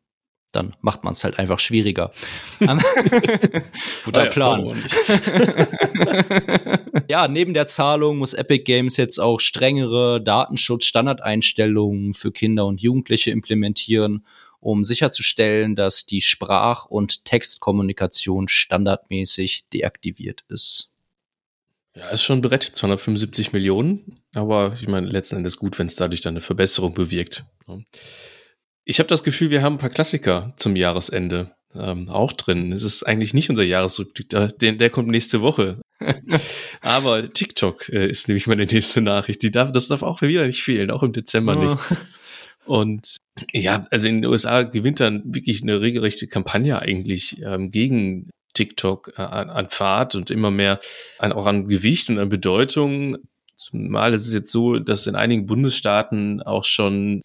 dann 0.53 0.75
macht 0.81 1.05
man 1.05 1.13
es 1.13 1.23
halt 1.25 1.39
einfach 1.39 1.59
schwieriger. 1.59 2.13
Guter 4.05 4.25
ja, 4.25 4.31
Plan. 4.31 4.77
ja, 7.11 7.29
neben 7.29 7.55
der 7.55 7.67
Zahlung 7.67 8.19
muss 8.19 8.35
Epic 8.35 8.65
Games 8.65 8.97
jetzt 8.97 9.19
auch 9.19 9.41
strengere 9.41 10.21
Datenschutz-Standardeinstellungen 10.23 12.15
für 12.15 12.33
Kinder 12.33 12.67
und 12.67 12.81
Jugendliche 12.81 13.31
implementieren, 13.31 14.25
um 14.61 14.85
sicherzustellen, 14.85 15.77
dass 15.77 16.07
die 16.07 16.23
Sprach- 16.23 16.87
und 16.87 17.25
Textkommunikation 17.25 18.49
standardmäßig 18.49 19.69
deaktiviert 19.73 20.45
ist. 20.49 20.93
Ja, 21.95 22.09
ist 22.09 22.25
schon 22.25 22.43
Brett, 22.43 22.63
275 22.63 23.53
Millionen, 23.53 24.21
aber 24.35 24.75
ich 24.79 24.87
meine, 24.87 25.07
letzten 25.07 25.37
Endes 25.37 25.57
gut, 25.57 25.79
wenn 25.79 25.87
es 25.87 25.97
dadurch 25.97 26.21
dann 26.21 26.35
eine 26.35 26.43
Verbesserung 26.43 26.93
bewirkt. 26.93 27.45
Ich 28.89 29.01
habe 29.01 29.09
das 29.09 29.25
Gefühl, 29.25 29.51
wir 29.51 29.63
haben 29.63 29.75
ein 29.75 29.79
paar 29.79 29.91
Klassiker 29.91 30.55
zum 30.59 30.77
Jahresende 30.77 31.51
ähm, 31.75 32.09
auch 32.09 32.33
drin. 32.33 32.73
Es 32.73 32.85
ist 32.85 33.03
eigentlich 33.03 33.35
nicht 33.35 33.51
unser 33.51 33.65
Jahresrückblick, 33.65 34.29
der, 34.29 34.49
der 34.49 34.91
kommt 34.91 35.09
nächste 35.09 35.41
Woche. 35.43 35.81
Aber 36.83 37.33
TikTok 37.33 37.89
äh, 37.89 38.09
ist 38.09 38.29
nämlich 38.29 38.47
meine 38.47 38.65
nächste 38.65 39.01
Nachricht. 39.01 39.43
Die 39.43 39.51
darf, 39.51 39.73
das 39.73 39.89
darf 39.89 40.05
auch 40.05 40.23
wieder 40.23 40.47
nicht 40.47 40.63
fehlen, 40.63 40.93
auch 40.93 41.03
im 41.03 41.13
Dezember 41.13 41.57
oh. 41.57 41.65
nicht. 41.65 41.77
Und 42.65 43.17
ja, 43.53 43.85
also 43.91 44.07
in 44.07 44.23
den 44.23 44.31
USA 44.31 44.63
gewinnt 44.63 45.01
dann 45.01 45.23
wirklich 45.27 45.63
eine 45.63 45.81
regelrechte 45.81 46.29
Kampagne 46.29 46.81
eigentlich 46.81 47.43
ähm, 47.43 47.73
gegen 47.73 48.31
TikTok 48.55 49.15
äh, 49.17 49.23
an, 49.23 49.51
an 49.51 49.69
Fahrt 49.69 50.15
und 50.15 50.31
immer 50.31 50.53
mehr 50.53 50.79
an, 51.19 51.33
auch 51.33 51.47
an 51.47 51.67
Gewicht 51.67 52.09
und 52.09 52.21
an 52.21 52.29
Bedeutung. 52.29 53.19
Zumal 53.57 54.15
ist 54.15 54.29
es 54.29 54.35
jetzt 54.35 54.53
so, 54.53 54.79
dass 54.79 55.09
in 55.09 55.17
einigen 55.17 55.47
Bundesstaaten 55.47 56.41
auch 56.41 56.65
schon 56.65 57.23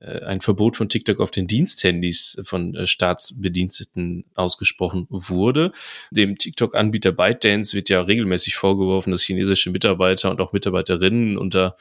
ein 0.00 0.40
Verbot 0.40 0.76
von 0.76 0.88
TikTok 0.88 1.20
auf 1.20 1.30
den 1.30 1.46
Diensthandys 1.46 2.40
von 2.42 2.74
äh, 2.74 2.86
Staatsbediensteten 2.86 4.24
ausgesprochen 4.34 5.06
wurde. 5.08 5.72
Dem 6.10 6.36
TikTok-Anbieter 6.36 7.12
ByteDance 7.12 7.74
wird 7.74 7.88
ja 7.88 8.02
regelmäßig 8.02 8.56
vorgeworfen, 8.56 9.10
dass 9.10 9.22
chinesische 9.22 9.70
Mitarbeiter 9.70 10.30
und 10.30 10.40
auch 10.40 10.52
Mitarbeiterinnen 10.52 11.38
unter 11.38 11.76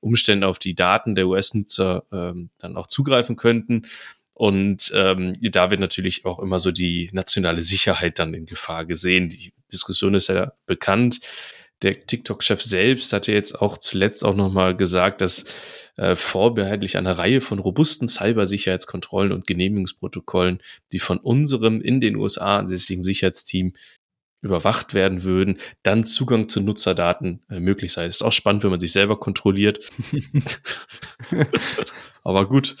Umständen 0.00 0.44
auf 0.44 0.58
die 0.58 0.74
Daten 0.74 1.14
der 1.14 1.28
US-Nutzer 1.28 2.04
ähm, 2.12 2.50
dann 2.58 2.76
auch 2.76 2.86
zugreifen 2.86 3.36
könnten. 3.36 3.82
Und 4.34 4.92
ähm, 4.94 5.36
da 5.40 5.70
wird 5.70 5.80
natürlich 5.80 6.24
auch 6.24 6.38
immer 6.38 6.60
so 6.60 6.70
die 6.70 7.10
nationale 7.12 7.62
Sicherheit 7.62 8.20
dann 8.20 8.34
in 8.34 8.46
Gefahr 8.46 8.84
gesehen. 8.84 9.28
Die 9.28 9.52
Diskussion 9.72 10.14
ist 10.14 10.28
ja 10.28 10.52
bekannt. 10.66 11.20
Der 11.82 12.06
TikTok-Chef 12.06 12.62
selbst 12.62 13.12
hatte 13.12 13.32
jetzt 13.32 13.60
auch 13.60 13.78
zuletzt 13.78 14.24
auch 14.24 14.36
nochmal 14.36 14.76
gesagt, 14.76 15.20
dass 15.20 15.44
äh, 15.98 16.14
vorbehaltlich 16.14 16.96
einer 16.96 17.18
Reihe 17.18 17.40
von 17.40 17.58
robusten 17.58 18.08
Cybersicherheitskontrollen 18.08 19.32
und 19.32 19.46
Genehmigungsprotokollen, 19.46 20.62
die 20.92 21.00
von 21.00 21.18
unserem 21.18 21.80
in 21.80 22.00
den 22.00 22.16
USA 22.16 22.58
ansässigen 22.58 23.04
Sicherheitsteam 23.04 23.74
überwacht 24.40 24.94
werden 24.94 25.24
würden, 25.24 25.58
dann 25.82 26.04
Zugang 26.04 26.48
zu 26.48 26.60
Nutzerdaten 26.60 27.42
äh, 27.50 27.58
möglich 27.58 27.92
sei. 27.92 28.06
Ist 28.06 28.22
auch 28.22 28.32
spannend, 28.32 28.62
wenn 28.62 28.70
man 28.70 28.78
sich 28.78 28.92
selber 28.92 29.18
kontrolliert. 29.18 29.90
Aber 32.22 32.48
gut, 32.48 32.76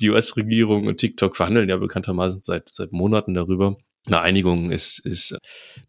die 0.00 0.08
US-Regierung 0.08 0.86
und 0.86 0.96
TikTok 0.96 1.36
verhandeln 1.36 1.68
ja 1.68 1.76
bekanntermaßen 1.76 2.40
seit, 2.42 2.70
seit 2.70 2.92
Monaten 2.92 3.34
darüber. 3.34 3.76
Eine 4.06 4.22
Einigung 4.22 4.72
ist, 4.72 4.98
ist 5.00 5.36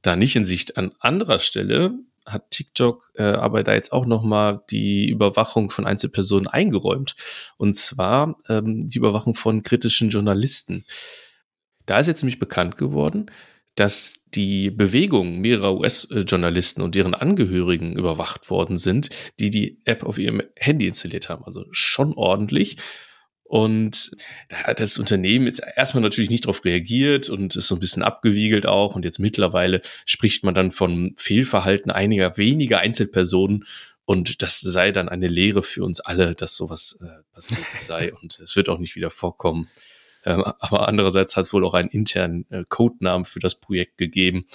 da 0.02 0.18
nicht 0.18 0.36
in 0.36 0.44
Sicht. 0.44 0.76
An 0.76 0.92
anderer 1.00 1.40
Stelle 1.40 1.94
hat 2.26 2.52
TikTok 2.52 3.12
äh, 3.16 3.24
aber 3.24 3.64
da 3.64 3.74
jetzt 3.74 3.92
auch 3.92 4.06
nochmal 4.06 4.62
die 4.70 5.10
Überwachung 5.10 5.70
von 5.70 5.86
Einzelpersonen 5.86 6.48
eingeräumt. 6.48 7.16
Und 7.58 7.76
zwar 7.76 8.38
ähm, 8.50 8.88
die 8.88 8.98
Überwachung 8.98 9.36
von 9.36 9.64
kritischen 9.64 10.10
Journalisten. 10.10 10.86
Da 11.86 12.00
ist 12.00 12.08
jetzt 12.08 12.22
nämlich 12.22 12.40
bekannt 12.40 12.78
geworden, 12.78 13.30
dass 13.76 14.16
die 14.34 14.70
Bewegung 14.70 15.40
mehrerer 15.40 15.74
US-Journalisten 15.76 16.82
und 16.82 16.96
deren 16.96 17.14
Angehörigen 17.14 17.96
überwacht 17.96 18.50
worden 18.50 18.78
sind, 18.78 19.10
die 19.40 19.50
die 19.50 19.82
App 19.86 20.04
auf 20.04 20.18
ihrem 20.18 20.44
Handy 20.56 20.88
installiert 20.88 21.30
haben. 21.30 21.44
Also 21.44 21.66
schon 21.72 22.14
ordentlich. 22.14 22.78
Und 23.54 24.10
da 24.50 24.64
hat 24.64 24.80
das 24.80 24.98
Unternehmen 24.98 25.46
jetzt 25.46 25.62
erstmal 25.76 26.02
natürlich 26.02 26.32
nicht 26.32 26.46
darauf 26.46 26.66
reagiert 26.66 27.30
und 27.30 27.56
ist 27.56 27.68
so 27.68 27.76
ein 27.76 27.80
bisschen 27.80 28.02
abgewiegelt 28.02 28.66
auch. 28.66 28.96
Und 28.96 29.06
jetzt 29.06 29.20
mittlerweile 29.20 29.84
spricht 30.08 30.44
man 30.44 30.56
dann 30.56 30.72
von 30.72 31.14
Fehlverhalten 31.18 31.92
einiger 31.92 32.36
weniger 32.38 32.80
Einzelpersonen. 32.80 33.66
Und 34.06 34.42
das 34.42 34.60
sei 34.60 34.92
dann 34.92 35.08
eine 35.08 35.28
Lehre 35.28 35.62
für 35.62 35.84
uns 35.84 36.00
alle, 36.00 36.34
dass 36.34 36.56
sowas 36.56 36.98
äh, 37.04 37.22
passiert 37.32 37.62
sei. 37.88 38.12
Und 38.12 38.40
es 38.40 38.56
wird 38.56 38.70
auch 38.70 38.80
nicht 38.80 38.96
wieder 38.96 39.12
vorkommen. 39.12 39.70
Ähm, 40.26 40.44
aber 40.58 40.88
andererseits 40.88 41.38
hat 41.38 41.46
es 41.46 41.54
wohl 41.54 41.64
auch 41.64 41.76
einen 41.76 41.90
internen 41.90 42.48
äh, 42.50 42.64
Codenamen 42.68 43.26
für 43.26 43.40
das 43.40 43.60
Projekt 43.60 44.00
gegeben, 44.00 44.48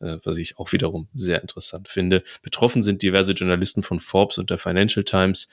äh, 0.00 0.16
was 0.24 0.38
ich 0.38 0.58
auch 0.58 0.72
wiederum 0.72 1.08
sehr 1.12 1.42
interessant 1.42 1.86
finde. 1.86 2.22
Betroffen 2.40 2.82
sind 2.82 3.02
diverse 3.02 3.32
Journalisten 3.32 3.82
von 3.82 3.98
Forbes 3.98 4.38
und 4.38 4.48
der 4.48 4.56
Financial 4.56 5.04
Times. 5.04 5.48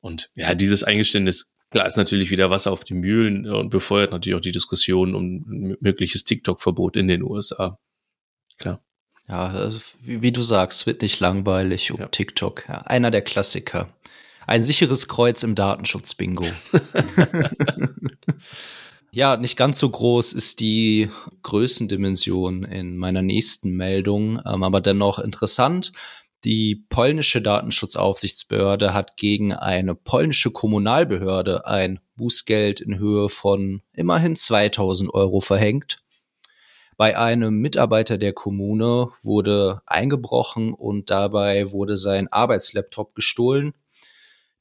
Und 0.00 0.32
ja, 0.34 0.56
dieses 0.56 0.82
Eingeständnis 0.82 1.52
Klar 1.70 1.86
ist 1.86 1.96
natürlich 1.96 2.30
wieder 2.30 2.50
Wasser 2.50 2.72
auf 2.72 2.84
die 2.84 2.94
Mühlen 2.94 3.48
und 3.48 3.70
befeuert 3.70 4.10
natürlich 4.10 4.36
auch 4.36 4.42
die 4.42 4.52
Diskussion 4.52 5.14
um 5.14 5.44
mögliches 5.80 6.24
TikTok-Verbot 6.24 6.96
in 6.96 7.06
den 7.08 7.22
USA. 7.22 7.78
Klar. 8.58 8.82
Ja, 9.28 9.46
also 9.46 9.78
wie, 10.00 10.22
wie, 10.22 10.32
du 10.32 10.42
sagst, 10.42 10.86
wird 10.86 11.02
nicht 11.02 11.20
langweilig 11.20 11.92
um 11.92 12.00
ja. 12.00 12.08
TikTok. 12.08 12.68
Ja, 12.68 12.82
einer 12.82 13.12
der 13.12 13.22
Klassiker. 13.22 13.88
Ein 14.46 14.64
sicheres 14.64 15.06
Kreuz 15.06 15.44
im 15.44 15.54
Datenschutz-Bingo. 15.54 16.44
Ja, 19.12 19.36
nicht 19.36 19.56
ganz 19.56 19.78
so 19.80 19.90
groß 19.90 20.32
ist 20.32 20.60
die 20.60 21.10
Größendimension 21.42 22.62
in 22.62 22.96
meiner 22.96 23.22
nächsten 23.22 23.72
Meldung, 23.72 24.40
ähm, 24.46 24.62
aber 24.62 24.80
dennoch 24.80 25.18
interessant. 25.18 25.92
Die 26.44 26.86
polnische 26.88 27.42
Datenschutzaufsichtsbehörde 27.42 28.94
hat 28.94 29.16
gegen 29.18 29.52
eine 29.52 29.94
polnische 29.94 30.50
Kommunalbehörde 30.50 31.66
ein 31.66 32.00
Bußgeld 32.16 32.80
in 32.80 32.98
Höhe 32.98 33.28
von 33.28 33.82
immerhin 33.94 34.36
2000 34.36 35.12
Euro 35.12 35.40
verhängt. 35.40 36.02
Bei 36.96 37.18
einem 37.18 37.56
Mitarbeiter 37.60 38.18
der 38.18 38.32
Kommune 38.32 39.08
wurde 39.22 39.80
eingebrochen 39.86 40.72
und 40.72 41.10
dabei 41.10 41.72
wurde 41.72 41.96
sein 41.96 42.28
Arbeitslaptop 42.28 43.14
gestohlen. 43.14 43.74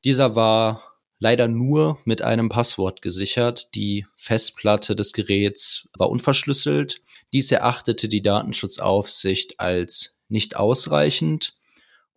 Dieser 0.04 0.36
war 0.36 0.84
leider 1.20 1.48
nur 1.48 2.00
mit 2.06 2.22
einem 2.22 2.50
Passwort 2.50 3.02
gesichert. 3.02 3.76
Die 3.76 4.06
Festplatte 4.16 4.96
des 4.96 5.14
Geräts 5.14 5.90
war 5.98 6.10
unverschlüsselt. 6.10 7.02
Dies 7.34 7.52
erachtete 7.52 8.08
die 8.08 8.22
Datenschutzaufsicht 8.22 9.60
als 9.60 10.22
nicht 10.30 10.56
ausreichend. 10.56 11.59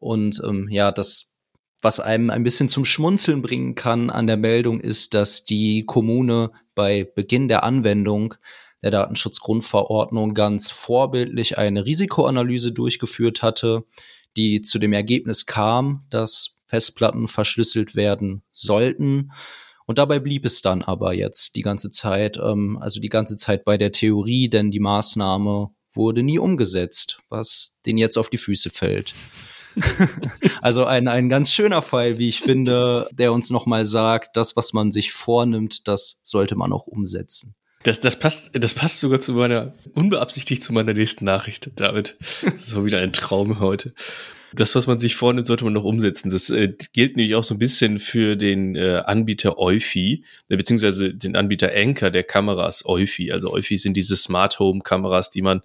Und 0.02 0.42
ähm, 0.44 0.68
ja, 0.68 0.90
das, 0.90 1.37
was 1.80 2.00
einem 2.00 2.30
ein 2.30 2.42
bisschen 2.42 2.68
zum 2.68 2.85
Schmunzeln 2.85 3.40
bringen 3.40 3.76
kann 3.76 4.11
an 4.11 4.26
der 4.26 4.37
Meldung, 4.37 4.80
ist, 4.80 5.14
dass 5.14 5.44
die 5.44 5.85
Kommune 5.87 6.50
bei 6.75 7.04
Beginn 7.04 7.47
der 7.47 7.62
Anwendung 7.62 8.35
der 8.82 8.90
Datenschutzgrundverordnung 8.90 10.35
ganz 10.35 10.73
vorbildlich 10.73 11.56
eine 11.56 11.87
Risikoanalyse 11.87 12.73
durchgeführt 12.73 13.42
hatte, 13.42 13.85
die 14.37 14.61
zu 14.61 14.81
dem 14.81 14.92
Ergebnis 14.92 15.46
kam, 15.46 16.05
dass 16.11 16.62
Festplatten 16.66 17.29
verschlüsselt 17.29 17.94
werden 17.94 18.42
sollten. 18.50 19.31
Und 19.87 19.98
dabei 19.98 20.18
blieb 20.18 20.44
es 20.44 20.62
dann 20.62 20.83
aber 20.83 21.12
jetzt 21.12 21.55
die 21.55 21.62
ganze 21.62 21.90
Zeit, 21.90 22.38
ähm, 22.42 22.77
also 22.81 23.00
die 23.00 23.09
ganze 23.09 23.37
Zeit 23.37 23.64
bei 23.64 23.79
der 23.79 23.92
Theorie, 23.92 24.48
denn 24.48 24.72
die 24.72 24.81
Maßnahme 24.81 25.70
wurde 25.92 26.22
nie 26.24 26.40
umgesetzt, 26.40 27.20
was 27.29 27.79
denen 27.87 27.98
jetzt 27.98 28.16
auf 28.16 28.31
die 28.31 28.38
Füße 28.38 28.70
fällt. 28.70 29.14
also 30.62 30.85
ein, 30.85 31.08
ein 31.08 31.28
ganz 31.28 31.50
schöner 31.50 31.82
Fall, 31.82 32.18
wie 32.18 32.28
ich 32.28 32.40
finde, 32.40 33.08
der 33.12 33.32
uns 33.32 33.50
nochmal 33.50 33.85
sagt, 33.85 34.37
das, 34.37 34.56
was 34.56 34.72
man 34.72 34.90
sich 34.90 35.12
vornimmt, 35.12 35.88
das 35.88 36.20
sollte 36.22 36.56
man 36.56 36.72
auch 36.72 36.87
umsetzen. 36.87 37.54
Das, 37.85 38.00
das, 38.00 38.18
passt, 38.18 38.50
das 38.52 38.74
passt 38.74 39.00
sogar 39.00 39.20
zu 39.20 39.32
meiner, 39.32 39.72
unbeabsichtigt 39.94 40.62
zu 40.62 40.72
meiner 40.72 40.94
nächsten 40.94 41.24
Nachricht, 41.24 41.70
David. 41.76 42.16
So 42.58 42.85
wieder 42.85 42.98
ein 42.98 43.12
Traum 43.12 43.58
heute. 43.58 43.92
Das, 44.54 44.74
was 44.74 44.87
man 44.87 44.98
sich 44.98 45.16
vornimmt, 45.16 45.46
sollte 45.46 45.64
man 45.64 45.72
noch 45.72 45.85
umsetzen. 45.85 46.30
Das 46.30 46.50
äh, 46.50 46.72
gilt 46.92 47.16
nämlich 47.16 47.35
auch 47.35 47.44
so 47.44 47.54
ein 47.54 47.58
bisschen 47.58 47.98
für 47.98 48.37
den 48.37 48.76
äh, 48.76 49.02
Anbieter 49.06 49.58
Eufy, 49.58 50.24
äh, 50.48 50.56
beziehungsweise 50.56 51.14
den 51.14 51.37
Anbieter 51.37 51.72
Anker 51.74 52.11
der 52.11 52.22
Kameras 52.22 52.85
Eufy. 52.85 53.32
Also 53.32 53.50
Eufy 53.50 53.78
sind 53.78 53.96
diese 53.96 54.14
Smart 54.14 54.58
Home 54.58 54.82
Kameras, 54.82 55.30
die 55.30 55.42
man 55.42 55.62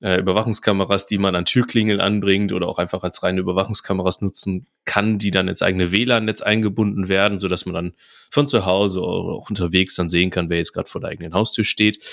äh, 0.00 0.18
Überwachungskameras, 0.18 1.06
die 1.06 1.18
man 1.18 1.34
an 1.34 1.44
Türklingeln 1.44 2.00
anbringt 2.00 2.52
oder 2.52 2.68
auch 2.68 2.78
einfach 2.78 3.02
als 3.02 3.22
reine 3.22 3.40
Überwachungskameras 3.40 4.20
nutzen 4.20 4.66
kann, 4.84 5.18
die 5.18 5.30
dann 5.30 5.48
ins 5.48 5.62
eigene 5.62 5.92
WLAN-Netz 5.92 6.42
eingebunden 6.42 7.08
werden, 7.08 7.40
so 7.40 7.48
dass 7.48 7.66
man 7.66 7.74
dann 7.74 7.92
von 8.30 8.48
zu 8.48 8.66
Hause 8.66 9.00
oder 9.00 9.34
auch 9.34 9.48
unterwegs 9.48 9.94
dann 9.94 10.08
sehen 10.08 10.30
kann, 10.30 10.50
wer 10.50 10.58
jetzt 10.58 10.72
gerade 10.72 10.88
vor 10.88 11.00
der 11.00 11.10
eigenen 11.10 11.34
Haustür 11.34 11.64
steht. 11.64 12.04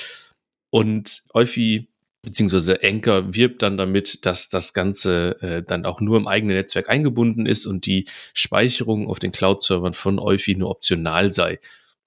Und 0.69 1.23
Eufy 1.33 1.89
beziehungsweise 2.23 2.79
Anchor 2.81 3.35
wirbt 3.35 3.61
dann 3.61 3.77
damit, 3.77 4.25
dass 4.25 4.49
das 4.49 4.73
Ganze 4.73 5.41
äh, 5.41 5.61
dann 5.61 5.85
auch 5.85 5.99
nur 5.99 6.17
im 6.17 6.27
eigenen 6.27 6.55
Netzwerk 6.55 6.89
eingebunden 6.89 7.45
ist 7.45 7.65
und 7.65 7.85
die 7.85 8.05
Speicherung 8.33 9.07
auf 9.07 9.19
den 9.19 9.33
Cloud-Servern 9.33 9.93
von 9.93 10.19
Eufy 10.19 10.55
nur 10.55 10.69
optional 10.71 11.31
sei. 11.33 11.59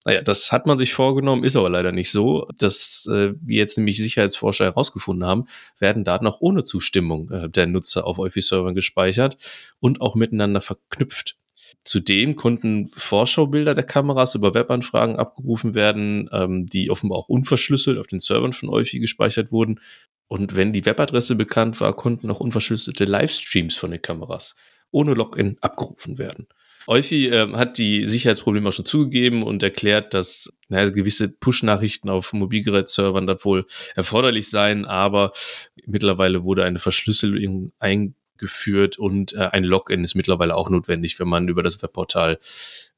Naja, 0.07 0.23
das 0.23 0.53
hat 0.53 0.67
man 0.67 0.79
sich 0.79 0.95
vorgenommen, 0.95 1.43
ist 1.43 1.57
aber 1.57 1.69
leider 1.69 1.91
nicht 1.91 2.13
so. 2.13 2.47
Das, 2.59 3.09
äh, 3.11 3.35
wie 3.41 3.57
jetzt 3.57 3.77
nämlich 3.77 3.97
Sicherheitsforscher 3.97 4.65
herausgefunden 4.65 5.27
haben, 5.27 5.47
werden 5.81 6.05
Daten 6.05 6.29
auch 6.29 6.41
ohne 6.41 6.63
Zustimmung 6.63 7.29
äh, 7.33 7.51
der 7.51 7.67
Nutzer 7.67 8.07
auf 8.07 8.21
Eufy-Servern 8.21 8.77
gespeichert 8.77 9.37
und 9.81 10.01
auch 10.01 10.15
miteinander 10.15 10.61
verknüpft. 10.61 11.37
Zudem 11.83 12.37
konnten 12.37 12.89
Vorschaubilder 12.95 13.75
der 13.75 13.83
Kameras 13.83 14.37
über 14.37 14.55
Webanfragen 14.55 15.17
abgerufen 15.17 15.75
werden, 15.75 16.31
ähm, 16.31 16.67
die 16.67 16.89
offenbar 16.89 17.19
auch 17.19 17.29
unverschlüsselt 17.29 17.99
auf 17.99 18.07
den 18.07 18.21
Servern 18.21 18.53
von 18.53 18.69
Eufy 18.69 19.01
gespeichert 19.01 19.51
wurden. 19.51 19.81
Und 20.29 20.55
wenn 20.55 20.73
die 20.73 20.87
Webadresse 20.87 21.35
bekannt 21.35 21.81
war, 21.81 21.93
konnten 21.95 22.31
auch 22.31 22.39
unverschlüsselte 22.39 23.07
Livestreams 23.07 23.77
von 23.77 23.91
den 23.91 24.03
Kameras 24.03 24.55
ohne 24.93 25.15
Login 25.15 25.57
abgerufen 25.63 26.17
werden. 26.17 26.47
Eufy 26.87 27.27
äh, 27.29 27.53
hat 27.53 27.79
die 27.79 28.07
Sicherheitsprobleme 28.07 28.69
auch 28.69 28.73
schon 28.73 28.87
zugegeben 28.87 29.43
und 29.43 29.63
erklärt, 29.63 30.15
dass 30.15 30.53
naja, 30.69 30.89
gewisse 30.91 31.29
Push-Nachrichten 31.29 32.09
auf 32.09 32.33
Mobilgerätservern 32.33 33.27
da 33.27 33.37
wohl 33.45 33.67
erforderlich 33.95 34.49
seien, 34.51 34.85
aber 34.85 35.33
mittlerweile 35.87 36.45
wurde 36.45 36.65
eine 36.65 36.79
Verschlüsselung 36.79 37.73
eingeführt 37.79 38.99
und 38.99 39.35
äh, 39.35 39.49
ein 39.53 39.65
Login 39.65 40.05
ist 40.05 40.15
mittlerweile 40.15 40.55
auch 40.55 40.71
notwendig, 40.71 41.19
wenn 41.19 41.29
man 41.29 41.49
über 41.49 41.63
das 41.63 41.83
Webportal 41.83 42.39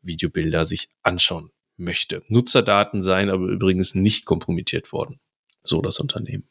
Videobilder 0.02 0.64
sich 0.64 0.88
anschauen 1.02 1.50
möchte. 1.76 2.22
Nutzerdaten 2.28 3.02
seien 3.02 3.30
aber 3.30 3.46
übrigens 3.46 3.94
nicht 3.94 4.26
kompromittiert 4.26 4.92
worden. 4.92 5.20
So 5.62 5.80
das 5.80 5.98
Unternehmen. 5.98 6.48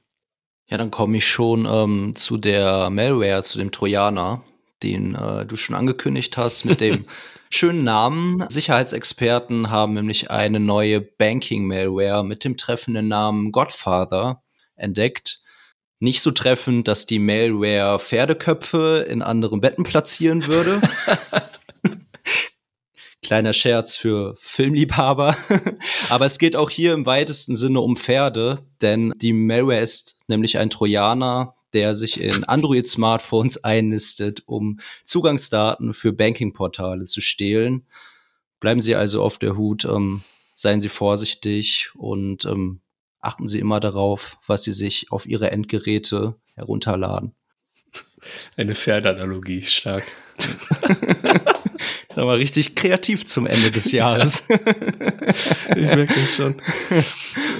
Ja, 0.69 0.77
dann 0.77 0.91
komme 0.91 1.17
ich 1.17 1.25
schon 1.25 1.65
ähm, 1.65 2.15
zu 2.15 2.37
der 2.37 2.89
Malware, 2.89 3.41
zu 3.43 3.57
dem 3.57 3.71
Trojaner, 3.71 4.43
den 4.83 5.15
äh, 5.15 5.45
du 5.45 5.55
schon 5.55 5.75
angekündigt 5.75 6.37
hast, 6.37 6.65
mit 6.65 6.81
dem 6.81 7.05
schönen 7.49 7.83
Namen. 7.83 8.43
Sicherheitsexperten 8.49 9.69
haben 9.69 9.93
nämlich 9.93 10.29
eine 10.31 10.59
neue 10.59 11.01
Banking-Malware 11.01 12.23
mit 12.23 12.43
dem 12.43 12.57
treffenden 12.57 13.07
Namen 13.07 13.51
Godfather 13.51 14.43
entdeckt. 14.75 15.41
Nicht 15.99 16.21
so 16.21 16.31
treffend, 16.31 16.87
dass 16.87 17.07
die 17.07 17.19
Malware 17.19 17.97
Pferdeköpfe 17.97 19.05
in 19.09 19.21
anderen 19.23 19.61
Betten 19.61 19.83
platzieren 19.83 20.45
würde. 20.45 20.81
Kleiner 23.23 23.51
Scherz 23.51 23.95
für 23.95 24.35
Filmliebhaber. 24.37 25.35
Aber 26.09 26.25
es 26.25 26.37
geht 26.37 26.55
auch 26.55 26.69
hier 26.69 26.93
im 26.93 27.05
weitesten 27.07 27.55
Sinne 27.55 27.81
um 27.81 27.95
Pferde, 27.95 28.59
denn 28.81 29.11
die 29.17 29.33
Malware 29.33 29.81
ist 29.81 30.19
nämlich 30.27 30.59
ein 30.59 30.69
Trojaner, 30.69 31.56
der 31.73 31.93
sich 31.93 32.21
in 32.21 32.43
Android-Smartphones 32.43 33.57
einnistet, 33.63 34.43
um 34.45 34.79
Zugangsdaten 35.03 35.93
für 35.93 36.13
Banking-Portale 36.13 37.05
zu 37.05 37.21
stehlen. 37.21 37.85
Bleiben 38.59 38.81
Sie 38.81 38.95
also 38.95 39.23
auf 39.23 39.37
der 39.37 39.55
Hut, 39.57 39.85
ähm, 39.85 40.23
seien 40.55 40.81
Sie 40.81 40.89
vorsichtig 40.89 41.91
und 41.95 42.45
ähm, 42.45 42.81
achten 43.19 43.47
Sie 43.47 43.59
immer 43.59 43.79
darauf, 43.79 44.37
was 44.45 44.63
Sie 44.63 44.71
sich 44.71 45.11
auf 45.11 45.25
Ihre 45.25 45.51
Endgeräte 45.51 46.35
herunterladen. 46.55 47.33
Eine 48.55 48.73
Pferdeanalogie, 48.73 49.61
stark. 49.61 50.03
Sag 52.09 52.25
mal, 52.25 52.37
richtig 52.37 52.75
kreativ 52.75 53.25
zum 53.25 53.45
Ende 53.45 53.69
des 53.69 53.91
Jahres. 53.91 54.43
ich 54.49 55.75
merke 55.75 56.13
das 56.13 56.35
schon. 56.35 56.55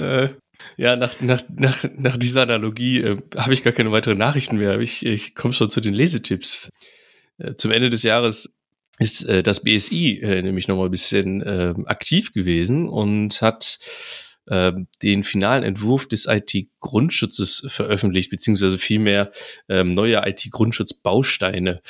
äh, 0.02 0.30
ja, 0.78 0.94
nach, 0.94 1.20
nach, 1.20 1.42
nach, 1.54 1.84
nach 1.96 2.16
dieser 2.16 2.42
Analogie 2.42 3.00
äh, 3.00 3.20
habe 3.36 3.52
ich 3.52 3.64
gar 3.64 3.72
keine 3.72 3.90
weiteren 3.90 4.16
Nachrichten 4.16 4.58
mehr. 4.58 4.78
Ich, 4.78 5.04
ich 5.04 5.34
komme 5.34 5.52
schon 5.52 5.70
zu 5.70 5.80
den 5.80 5.92
Lesetipps. 5.92 6.70
Äh, 7.38 7.56
zum 7.56 7.72
Ende 7.72 7.90
des 7.90 8.04
Jahres 8.04 8.54
ist 9.00 9.24
äh, 9.24 9.42
das 9.42 9.64
BSI 9.64 10.20
äh, 10.22 10.40
nämlich 10.40 10.68
nochmal 10.68 10.86
ein 10.86 10.92
bisschen 10.92 11.42
äh, 11.42 11.74
aktiv 11.86 12.32
gewesen 12.32 12.88
und 12.88 13.42
hat 13.42 13.80
äh, 14.46 14.72
den 15.02 15.24
finalen 15.24 15.64
Entwurf 15.64 16.06
des 16.06 16.26
IT-Grundschutzes 16.26 17.66
veröffentlicht, 17.66 18.30
beziehungsweise 18.30 18.78
vielmehr 18.78 19.32
ähm, 19.68 19.92
neue 19.94 20.22
IT-Grundschutzbausteine 20.24 21.82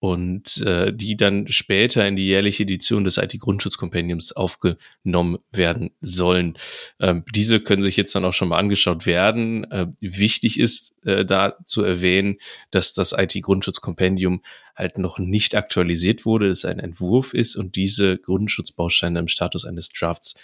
und 0.00 0.58
äh, 0.58 0.92
die 0.92 1.16
dann 1.16 1.48
später 1.48 2.06
in 2.06 2.14
die 2.14 2.26
jährliche 2.26 2.62
Edition 2.62 3.04
des 3.04 3.16
IT-Grundschutzkompendiums 3.16 4.32
aufgenommen 4.32 5.38
werden 5.50 5.90
sollen. 6.00 6.56
Ähm, 7.00 7.24
diese 7.34 7.60
können 7.60 7.82
sich 7.82 7.96
jetzt 7.96 8.14
dann 8.14 8.24
auch 8.24 8.32
schon 8.32 8.48
mal 8.48 8.58
angeschaut 8.58 9.06
werden. 9.06 9.68
Äh, 9.70 9.88
wichtig 10.00 10.60
ist 10.60 10.94
äh, 11.04 11.24
da 11.24 11.56
zu 11.64 11.82
erwähnen, 11.82 12.36
dass 12.70 12.92
das 12.92 13.12
IT-Grundschutzkompendium 13.12 14.42
halt 14.76 14.98
noch 14.98 15.18
nicht 15.18 15.56
aktualisiert 15.56 16.24
wurde, 16.24 16.48
es 16.48 16.64
ein 16.64 16.78
Entwurf 16.78 17.34
ist 17.34 17.56
und 17.56 17.74
diese 17.74 18.18
Grundschutzbausteine 18.18 19.18
im 19.18 19.28
Status 19.28 19.64
eines 19.64 19.88
Drafts 19.88 20.34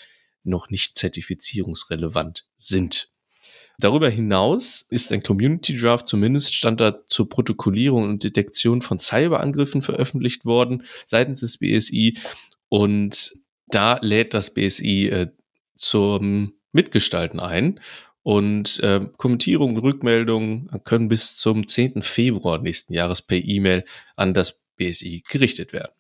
noch 0.43 0.69
nicht 0.69 0.99
zertifizierungsrelevant 0.99 2.47
sind. 2.57 3.14
Darüber 3.79 4.09
hinaus 4.09 4.87
ist 4.89 5.11
ein 5.13 5.23
Community 5.23 5.77
Draft 5.77 6.07
zumindest 6.07 6.55
stand 6.55 6.81
da 6.81 7.07
zur 7.07 7.29
Protokollierung 7.29 8.05
und 8.05 8.25
Detektion 8.25 8.83
von 8.83 8.99
Cyberangriffen 8.99 9.83
veröffentlicht 9.83 10.45
worden 10.45 10.85
seitens 11.07 11.41
des 11.41 11.59
BSI 11.59 12.19
und 12.69 13.35
da 13.69 13.99
lädt 14.01 14.35
das 14.35 14.55
BSI 14.55 15.09
äh, 15.09 15.31
zum 15.77 16.55
Mitgestalten 16.73 17.41
ein 17.41 17.81
und 18.23 18.81
äh, 18.81 19.07
Kommentierungen, 19.17 19.77
Rückmeldungen 19.77 20.71
können 20.85 21.09
bis 21.09 21.37
zum 21.37 21.67
10. 21.67 22.03
Februar 22.03 22.59
nächsten 22.59 22.95
Jahres 22.95 23.23
per 23.23 23.39
E-Mail 23.39 23.85
an 24.17 24.35
das 24.35 24.63
BSI 24.77 25.23
gerichtet 25.29 25.73
werden. 25.73 25.93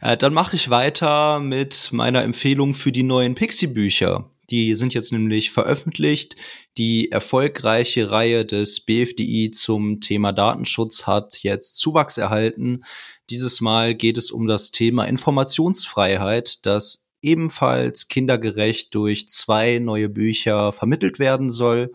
Äh, 0.00 0.16
dann 0.16 0.34
mache 0.34 0.56
ich 0.56 0.70
weiter 0.70 1.40
mit 1.40 1.90
meiner 1.92 2.22
Empfehlung 2.22 2.74
für 2.74 2.92
die 2.92 3.02
neuen 3.02 3.34
Pixie-Bücher. 3.34 4.30
Die 4.50 4.74
sind 4.74 4.94
jetzt 4.94 5.12
nämlich 5.12 5.50
veröffentlicht. 5.50 6.36
Die 6.78 7.10
erfolgreiche 7.10 8.10
Reihe 8.10 8.44
des 8.44 8.80
BFDI 8.80 9.50
zum 9.50 10.00
Thema 10.00 10.32
Datenschutz 10.32 11.06
hat 11.06 11.42
jetzt 11.42 11.76
Zuwachs 11.76 12.18
erhalten. 12.18 12.84
Dieses 13.30 13.60
Mal 13.60 13.94
geht 13.94 14.18
es 14.18 14.30
um 14.30 14.46
das 14.46 14.70
Thema 14.70 15.04
Informationsfreiheit, 15.04 16.64
das 16.64 17.08
ebenfalls 17.22 18.08
kindergerecht 18.08 18.94
durch 18.94 19.28
zwei 19.28 19.78
neue 19.78 20.08
Bücher 20.08 20.72
vermittelt 20.72 21.18
werden 21.18 21.50
soll. 21.50 21.92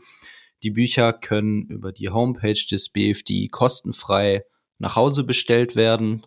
Die 0.64 0.72
Bücher 0.72 1.14
können 1.14 1.64
über 1.68 1.92
die 1.92 2.10
Homepage 2.10 2.66
des 2.70 2.90
BFDI 2.90 3.48
kostenfrei 3.48 4.44
nach 4.78 4.96
Hause 4.96 5.24
bestellt 5.24 5.76
werden 5.76 6.24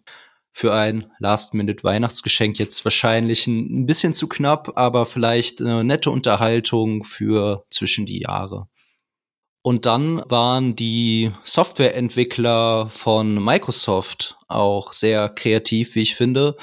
für 0.57 0.73
ein 0.73 1.11
Last-Minute-Weihnachtsgeschenk 1.19 2.61
jetzt 2.61 2.85
wahrscheinlich 2.85 3.49
ein, 3.49 3.87
bisschen 3.87 4.15
zu 4.15 4.29
knapp, 4.29 4.73
aber 4.77 5.05
vielleicht 5.05 5.61
eine 5.61 5.83
nette 5.83 6.13
Unterhaltung 6.13 7.03
für 7.03 7.67
zwischen 7.71 8.07
die 8.07 8.21
Jahre. 8.21 8.69
Und 9.63 9.85
dann 9.85 10.23
waren 10.31 10.77
die 10.77 11.33
Softwareentwickler 11.43 12.89
von 12.89 13.43
Microsoft 13.43 14.39
auch 14.47 14.93
sehr 14.93 15.29
kreativ, 15.29 15.97
wie 15.97 16.03
ich 16.03 16.15
finde. 16.15 16.57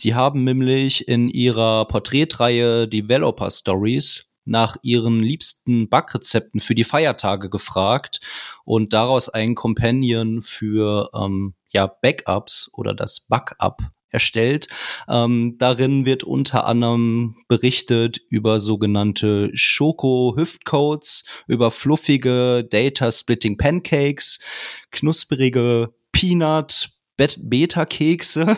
Die 0.00 0.14
haben 0.14 0.44
nämlich 0.44 1.08
in 1.08 1.28
ihrer 1.28 1.86
Porträtreihe 1.86 2.88
Developer 2.88 3.50
Stories 3.50 4.32
nach 4.44 4.76
ihren 4.82 5.22
liebsten 5.22 5.88
Backrezepten 5.88 6.60
für 6.60 6.74
die 6.74 6.84
Feiertage 6.84 7.48
gefragt 7.48 8.20
und 8.64 8.92
daraus 8.92 9.30
ein 9.30 9.54
Companion 9.54 10.42
für 10.42 11.08
ähm, 11.14 11.54
ja, 11.70 11.86
Backups 11.86 12.70
oder 12.74 12.94
das 12.94 13.20
Backup 13.20 13.82
erstellt. 14.12 14.68
Ähm, 15.08 15.56
darin 15.58 16.04
wird 16.04 16.24
unter 16.24 16.66
anderem 16.66 17.36
berichtet 17.48 18.20
über 18.28 18.58
sogenannte 18.58 19.50
Schoko-Hüftcodes, 19.54 21.24
über 21.46 21.70
fluffige 21.70 22.66
Data-Splitting 22.68 23.56
Pancakes, 23.56 24.40
knusprige 24.90 25.94
Peanut 26.12 26.90
Beta-Kekse 27.16 28.56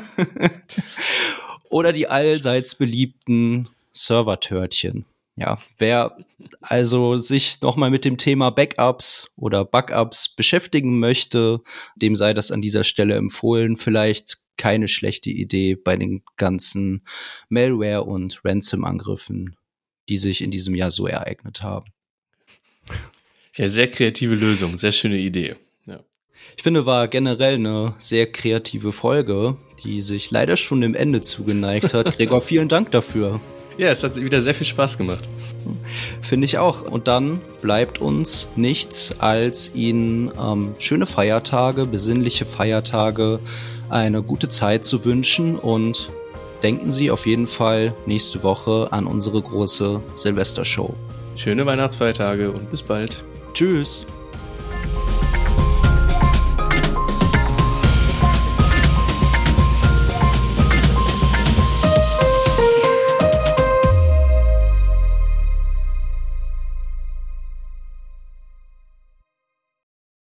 oder 1.68 1.92
die 1.92 2.08
allseits 2.08 2.76
beliebten 2.76 3.68
Servertörtchen 3.92 5.04
ja, 5.36 5.58
wer 5.78 6.16
also 6.60 7.16
sich 7.16 7.60
nochmal 7.62 7.90
mit 7.90 8.04
dem 8.04 8.18
Thema 8.18 8.50
Backups 8.50 9.32
oder 9.36 9.64
Backups 9.64 10.34
beschäftigen 10.34 10.98
möchte, 10.98 11.60
dem 11.96 12.16
sei 12.16 12.34
das 12.34 12.50
an 12.50 12.60
dieser 12.60 12.84
Stelle 12.84 13.14
empfohlen. 13.14 13.76
Vielleicht 13.76 14.38
keine 14.58 14.88
schlechte 14.88 15.30
Idee 15.30 15.74
bei 15.74 15.96
den 15.96 16.22
ganzen 16.36 17.02
Malware- 17.48 18.04
und 18.04 18.42
Ransom-Angriffen, 18.44 19.56
die 20.08 20.18
sich 20.18 20.42
in 20.42 20.50
diesem 20.50 20.74
Jahr 20.74 20.90
so 20.90 21.06
ereignet 21.06 21.62
haben. 21.62 21.86
Ja, 23.54 23.68
sehr 23.68 23.88
kreative 23.88 24.34
Lösung, 24.34 24.76
sehr 24.76 24.92
schöne 24.92 25.18
Idee. 25.18 25.56
Ja. 25.86 26.00
Ich 26.56 26.62
finde, 26.62 26.84
war 26.84 27.08
generell 27.08 27.54
eine 27.54 27.94
sehr 27.98 28.30
kreative 28.30 28.92
Folge, 28.92 29.56
die 29.82 30.02
sich 30.02 30.30
leider 30.30 30.58
schon 30.58 30.82
dem 30.82 30.94
Ende 30.94 31.22
zugeneigt 31.22 31.94
hat. 31.94 32.16
Gregor, 32.16 32.40
vielen 32.42 32.68
Dank 32.68 32.90
dafür. 32.90 33.40
Ja, 33.78 33.88
es 33.88 34.02
hat 34.02 34.16
wieder 34.16 34.42
sehr 34.42 34.54
viel 34.54 34.66
Spaß 34.66 34.98
gemacht. 34.98 35.24
Finde 36.20 36.44
ich 36.44 36.58
auch. 36.58 36.82
Und 36.82 37.08
dann 37.08 37.40
bleibt 37.60 38.00
uns 38.00 38.48
nichts, 38.56 39.20
als 39.20 39.74
Ihnen 39.74 40.30
ähm, 40.40 40.74
schöne 40.78 41.06
Feiertage, 41.06 41.86
besinnliche 41.86 42.44
Feiertage, 42.44 43.38
eine 43.88 44.22
gute 44.22 44.48
Zeit 44.48 44.84
zu 44.84 45.04
wünschen 45.04 45.56
und 45.56 46.10
denken 46.62 46.92
Sie 46.92 47.10
auf 47.10 47.26
jeden 47.26 47.46
Fall 47.46 47.94
nächste 48.06 48.42
Woche 48.42 48.88
an 48.90 49.06
unsere 49.06 49.40
große 49.40 50.00
Silvestershow. 50.14 50.94
Schöne 51.36 51.66
Weihnachtsfeiertage 51.66 52.50
und 52.50 52.70
bis 52.70 52.82
bald. 52.82 53.22
Tschüss. 53.52 54.06